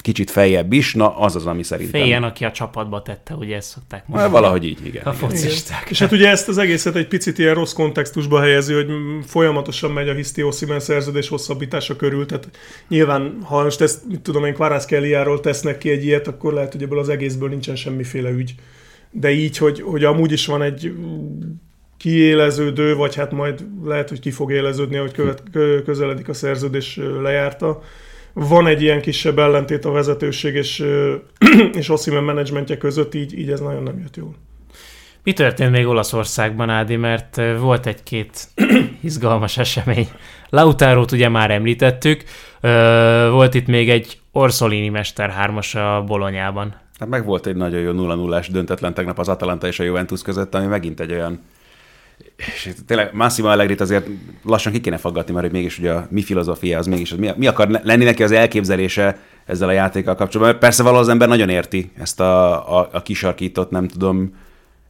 [0.01, 2.01] kicsit feljebb is, na az az, ami szerintem.
[2.01, 4.33] Féljen, aki a csapatba tette, ugye ezt szokták Na, mondani.
[4.33, 5.03] valahogy így, igen.
[5.05, 5.29] A igen.
[5.29, 5.91] focisták.
[5.91, 8.87] És hát ugye ezt az egészet egy picit ilyen rossz kontextusba helyezi, hogy
[9.27, 12.49] folyamatosan megy a Hiszti Oszimán szerződés hosszabbítása körül, tehát
[12.89, 16.83] nyilván, ha most ezt, mit tudom én, Kvarászkeliáról tesznek ki egy ilyet, akkor lehet, hogy
[16.83, 18.55] ebből az egészből nincsen semmiféle ügy.
[19.11, 20.93] De így, hogy, hogy amúgy is van egy
[21.97, 27.01] kiéleződő, vagy hát majd lehet, hogy ki fog éleződni, hogy követ, kö- közeledik a szerződés
[27.23, 27.83] lejárta.
[28.33, 30.85] Van egy ilyen kisebb ellentét a vezetőség és,
[31.81, 34.35] és Oszimán menedzsmentje között, így, így ez nagyon nem jött jól.
[35.25, 38.49] Mi történt még Olaszországban, Ádi, mert volt egy-két
[39.01, 40.09] izgalmas esemény.
[40.49, 42.25] Lautárót ugye már említettük,
[43.31, 46.75] volt itt még egy Orsolini Mester 3 a Bolonyában.
[46.99, 50.23] Hát meg volt egy nagyon jó 0 0 döntetlen tegnap az Atalanta és a Juventus
[50.23, 51.41] között, ami megint egy olyan
[52.37, 54.07] és tényleg Massimo Allegrit azért
[54.45, 57.31] lassan ki kéne faggatni, mert hogy mégis ugye a mi filozófia az mégis, az mi,
[57.37, 60.49] mi akar lenni neki az elképzelése ezzel a játékkal kapcsolatban.
[60.49, 64.35] Mert Persze valahol az ember nagyon érti ezt a, a, a kisarkított, nem tudom,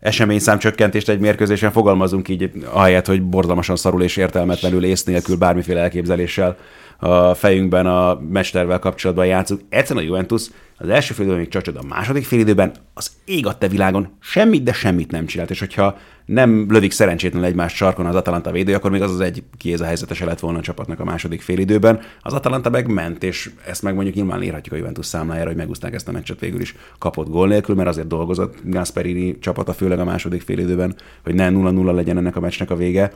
[0.00, 5.80] eseményszám csökkentést egy mérkőzésen, fogalmazunk így, ahelyett, hogy borzalmasan szarul és értelmetlenül ész nélkül bármiféle
[5.80, 6.56] elképzeléssel
[7.02, 9.60] a fejünkben a mestervel kapcsolatban játszunk.
[9.68, 13.46] Egyszerűen a Juventus az első fél időben még csacsod, a második fél időben az ég
[13.46, 18.14] adta világon semmit, de semmit nem csinált, és hogyha nem lövik szerencsétlenül egymás sarkon az
[18.14, 21.04] Atalanta védő, akkor még az az egy kiéz a helyzetese lett volna a csapatnak a
[21.04, 22.00] második fél időben.
[22.22, 25.94] Az Atalanta meg ment, és ezt meg mondjuk nyilván írhatjuk a Juventus számlájára, hogy megúzták
[25.94, 30.04] ezt a meccset végül is kapott gól nélkül, mert azért dolgozott Gasperini csapata, főleg a
[30.04, 30.94] második fél időben,
[31.24, 33.12] hogy ne 0-0 legyen ennek a meccsnek a vége,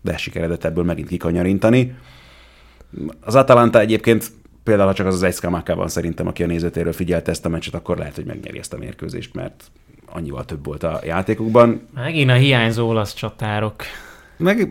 [0.00, 1.94] de sikeredett ebből megint kikanyarintani.
[3.20, 4.30] Az Atalanta egyébként
[4.62, 7.48] például, ha csak az az egy Skamaka van szerintem, aki a nézőtéről figyelte ezt a
[7.48, 9.70] meccset, akkor lehet, hogy megnyeri ezt a mérkőzést, mert
[10.06, 11.88] annyival több volt a játékukban.
[11.94, 13.82] Megint a hiányzó olasz csatárok.
[14.36, 14.68] Meg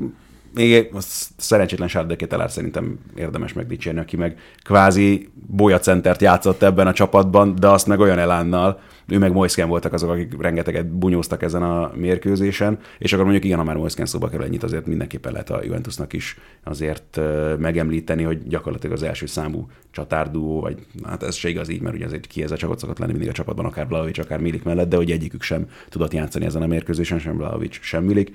[0.54, 7.56] még az szerencsétlen Sárdekételár szerintem érdemes megdicsérni, aki meg kvázi bolyacentert játszott ebben a csapatban,
[7.56, 11.92] de azt meg olyan elánnal, ő meg Moisken voltak azok, akik rengeteget bunyóztak ezen a
[11.96, 15.64] mérkőzésen, és akkor mondjuk igen, ha már Moisken szóba kerül ennyit, azért mindenképpen lehet a
[15.64, 17.20] Juventusnak is azért
[17.58, 22.06] megemlíteni, hogy gyakorlatilag az első számú csatárduó, vagy hát ez se igaz így, mert ugye
[22.06, 25.12] ez egy kiézett szokott lenni mindig a csapatban, akár Blaovic, akár Milik mellett, de hogy
[25.12, 28.32] egyikük sem tudott játszani ezen a mérkőzésen, sem Blaovic, sem Milik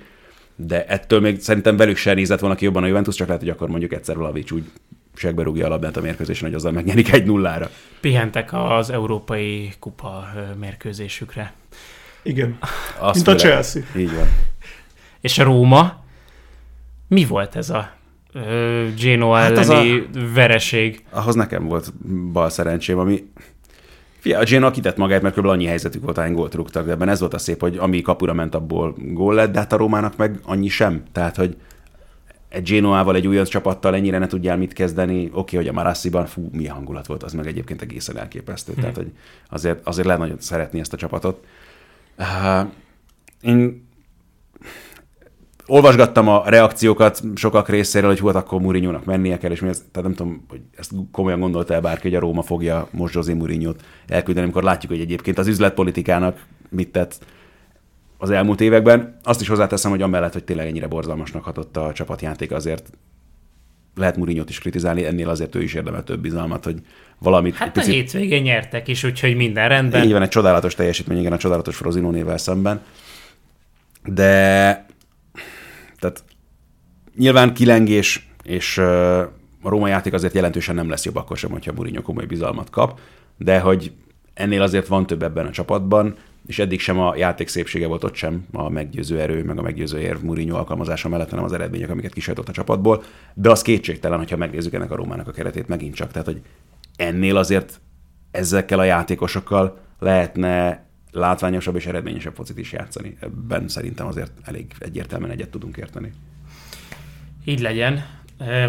[0.59, 3.51] de ettől még szerintem velük se nézett volna ki jobban a Juventus, csak lehet, hogy
[3.51, 4.63] akkor mondjuk egyszer Vlavics úgy
[5.15, 7.69] segbe rúgja a labdát a mérkőzésen, hogy azzal megnyerik egy nullára.
[8.01, 10.27] Pihentek az európai kupa
[10.59, 11.53] mérkőzésükre.
[12.23, 12.57] Igen.
[12.99, 13.81] Azt Mint a Chelsea.
[13.95, 14.27] Így van.
[15.21, 16.03] És a Róma,
[17.07, 17.91] mi volt ez a
[18.33, 21.03] ö, Genoa Hát elleni vereség?
[21.09, 21.93] Ahhoz nekem volt
[22.31, 23.31] bal szerencsém, ami
[24.27, 25.45] Fia, a Genoa kitett magát, mert kb.
[25.45, 28.33] annyi helyzetük volt, ahány gólt rúgtak, de ebben ez volt a szép, hogy ami kapura
[28.33, 31.03] ment, abból gól lett, de hát a Rómának meg annyi sem.
[31.11, 31.57] Tehát, hogy
[32.49, 35.29] egy Genoával, egy újonc csapattal ennyire ne tudjál mit kezdeni.
[35.33, 38.73] Oké, hogy a Marassiban, fú, milyen hangulat volt, az meg egyébként egészen elképesztő.
[38.73, 39.11] Tehát, hogy
[39.49, 41.45] azért, azért lehet nagyon szeretni ezt a csapatot.
[42.17, 42.67] Uh,
[43.41, 43.86] én
[45.67, 49.77] olvasgattam a reakciókat sokak részéről, hogy hú, hát akkor Mourinho-nak mennie kell, és mi ez,
[49.91, 53.33] tehát nem tudom, hogy ezt komolyan gondolta el bárki, hogy a Róma fogja most José
[53.33, 57.19] Mourinho-t elküldeni, amikor látjuk, hogy egyébként az üzletpolitikának mit tett
[58.17, 59.17] az elmúlt években.
[59.23, 62.89] Azt is hozzáteszem, hogy amellett, hogy tényleg ennyire borzalmasnak hatott a csapatjáték, azért
[63.95, 66.75] lehet mourinho is kritizálni, ennél azért ő is érdemel több bizalmat, hogy
[67.19, 67.55] valamit...
[67.55, 67.89] Hát picit...
[67.89, 70.03] a hétvégén nyertek is, úgyhogy minden rendben.
[70.03, 72.81] Így van, egy csodálatos teljesítmény, igen, a csodálatos Frozinónével szemben.
[74.05, 74.85] De
[75.99, 76.23] tehát
[77.17, 82.01] nyilván kilengés és a Róma játék azért jelentősen nem lesz jobb akkor sem, hogyha Mourinho
[82.01, 82.99] komoly bizalmat kap,
[83.37, 83.91] de hogy
[84.33, 86.15] ennél azért van több ebben a csapatban,
[86.47, 89.99] és eddig sem a játék szépsége volt ott sem a meggyőző erő, meg a meggyőző
[89.99, 93.03] érv Mourinho alkalmazása mellett, hanem az eredmények, amiket kisajtott a csapatból.
[93.33, 96.11] De az kétségtelen, hogyha megnézzük ennek a Rómának a keretét megint csak.
[96.11, 96.41] Tehát, hogy
[96.95, 97.79] ennél azért
[98.31, 100.86] ezekkel a játékosokkal lehetne
[101.17, 103.17] látványosabb és eredményesebb focit is játszani.
[103.19, 106.11] Ebben szerintem azért elég egyértelműen egyet tudunk érteni.
[107.45, 108.05] Így legyen.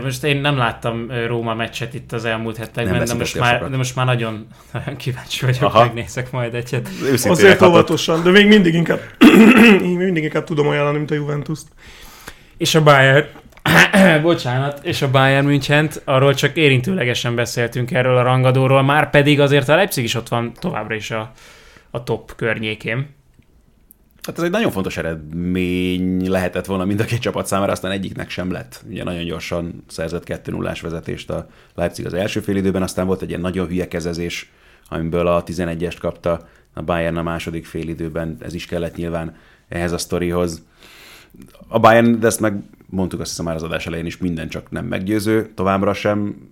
[0.03, 3.97] Most én nem láttam Róma meccset itt az elmúlt hetekben, de most, már, de most
[3.97, 5.85] már nagyon, nagyon kíváncsi vagyok, Aha.
[5.85, 6.89] megnézek majd egyet.
[7.03, 9.01] Őszintén Azért óvatosan, de még mindig inkább,
[9.81, 11.67] mindig inkább tudom ajánlani, mint a Juventus-t.
[12.57, 13.27] És a Bayern,
[14.23, 19.69] bocsánat, és a Bayern münchen arról csak érintőlegesen beszéltünk erről a rangadóról, már pedig azért
[19.69, 21.33] a Leipzig is ott van továbbra is a,
[21.91, 23.16] a top környékén.
[24.22, 28.30] Hát ez egy nagyon fontos eredmény lehetett volna mind a két csapat számára, aztán egyiknek
[28.30, 28.84] sem lett.
[28.89, 33.22] Ugye nagyon gyorsan szerzett 2 0 vezetést a Leipzig az első fél időben, aztán volt
[33.22, 34.53] egy ilyen nagyon hülye kezezés,
[34.89, 39.36] amiből a 11-est kapta a Bayern a második fél időben, ez is kellett nyilván
[39.68, 40.62] ehhez a sztorihoz.
[41.68, 44.70] A Bayern, de ezt meg mondtuk azt hiszem már az adás elején is, minden csak
[44.70, 46.49] nem meggyőző, továbbra sem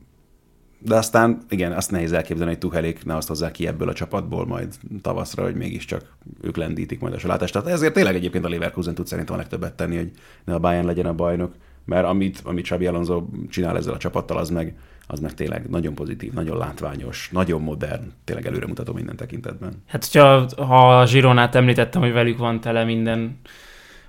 [0.87, 4.47] de aztán igen, azt nehéz elképzelni, hogy Tuchelék ne azt hozzá ki ebből a csapatból
[4.47, 7.53] majd tavaszra, hogy mégiscsak ők lendítik majd a salátást.
[7.53, 10.11] Tehát ezért tényleg egyébként a Leverkusen tud szerintem a legtöbbet tenni, hogy
[10.45, 14.37] ne a Bayern legyen a bajnok, mert amit, amit Xabi Alonso csinál ezzel a csapattal,
[14.37, 14.77] az meg,
[15.07, 19.83] az meg tényleg nagyon pozitív, nagyon látványos, nagyon modern, tényleg előremutató minden tekintetben.
[19.87, 23.39] Hát, hogyha ha a Zsironát említettem, hogy velük van tele minden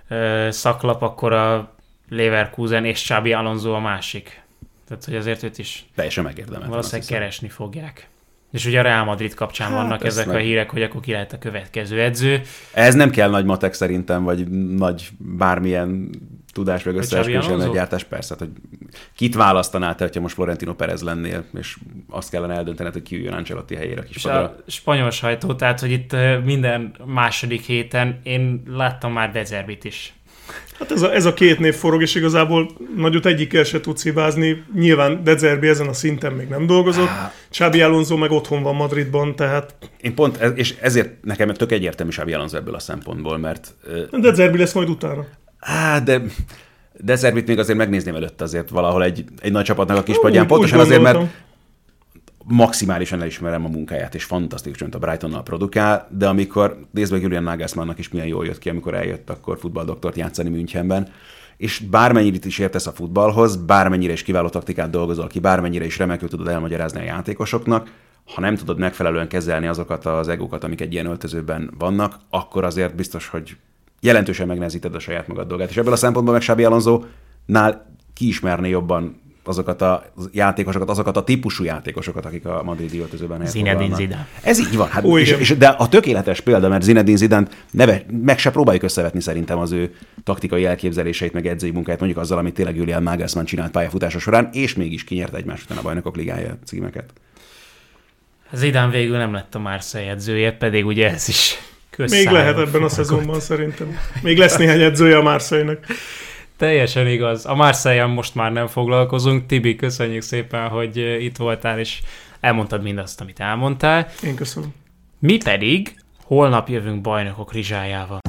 [0.08, 1.76] ö, szaklap, akkor a
[2.10, 4.46] Leverkusen és Xabi Alonso a másik.
[4.88, 6.70] Tehát, hogy azért őt is teljesen megérdemel.
[6.70, 8.10] Valószínűleg keresni fogják.
[8.52, 10.36] És ugye a Real Madrid kapcsán hát, vannak ezek meg...
[10.36, 12.42] a hírek, hogy akkor ki lehet a következő edző.
[12.74, 16.10] Ez nem kell nagy matek szerintem, vagy nagy bármilyen
[16.54, 18.58] tudás meg összeesküvésen gyártás, persze, hát, hogy
[19.16, 21.78] kit választanál te, hogyha most Florentino Perez lennél, és
[22.10, 26.16] azt kellene eldöntened, hogy ki üljön Ancelotti helyére kis a spanyol sajtó, tehát, hogy itt
[26.44, 30.14] minden második héten én láttam már Dezerbit is
[30.80, 34.64] Hát ez a, ez a két név forog, és igazából nagyot egyikkel se tudsz hibázni.
[34.76, 37.10] Nyilván Dezerbi ezen a szinten még nem dolgozott,
[37.50, 39.76] Csábi Alonso meg otthon van Madridban, tehát...
[40.02, 43.76] Én pont, és ezért nekem tök egyértelmű Csábi Alonso ebből a szempontból, mert...
[44.12, 45.26] Dezerbi lesz majd utána.
[45.60, 46.22] Á, de
[47.00, 50.48] Dezerbit még azért megnézném előtt azért valahol egy, egy nagy csapatnak a kispadján.
[50.48, 51.20] Pontosan azért, mert
[52.48, 57.44] maximálisan elismerem a munkáját, és fantasztikus, mint a Brightonnal produkál, de amikor nézd meg Julian
[57.44, 61.08] Nagelsmannnak is milyen jól jött ki, amikor eljött akkor futballdoktort játszani Münchenben,
[61.58, 66.30] és bármennyire is értesz a futballhoz, bármennyire is kiváló taktikát dolgozol ki, bármennyire is remekül
[66.30, 67.92] tudod elmagyarázni a játékosoknak,
[68.34, 72.96] ha nem tudod megfelelően kezelni azokat az egókat, amik egy ilyen öltözőben vannak, akkor azért
[72.96, 73.58] biztos, hogy
[74.02, 75.70] jelentősen megnehezíted a saját magad dolgát.
[75.70, 77.04] És ebből a szempontból meg Xabi Alonso
[77.46, 83.96] nál kiismerné jobban azokat a játékosokat, azokat a típusú játékosokat, akik a madridi öltözőben Zinedine
[83.96, 84.28] Zidane.
[84.42, 84.90] Ez így van.
[84.90, 89.22] Hát, és, és, de a tökéletes példa, mert Zinedine Zidane neve, meg se próbáljuk összevetni
[89.22, 93.72] szerintem az ő taktikai elképzeléseit, meg edzői munkáját, mondjuk azzal, amit tényleg Julian Nagelsmann csinált
[93.72, 97.14] pályafutása során, és mégis kinyert egymás után a bajnokok ligája címeket.
[98.52, 101.58] Zidane végül nem lett a Marseille edzője, pedig ugye ez is
[101.98, 103.98] Még lehet ebben a szezonban szerintem.
[104.22, 105.86] Még lesz néhány edzője a Marseille-nek.
[106.58, 107.46] Teljesen igaz.
[107.46, 109.46] A marseille most már nem foglalkozunk.
[109.46, 112.02] Tibi, köszönjük szépen, hogy itt voltál, és
[112.40, 114.08] elmondtad mindazt, amit elmondtál.
[114.24, 114.74] Én köszönöm.
[115.20, 118.20] Mi pedig holnap jövünk bajnokok rizsájával.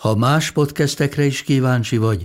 [0.00, 2.24] Ha más podcastekre is kíváncsi vagy,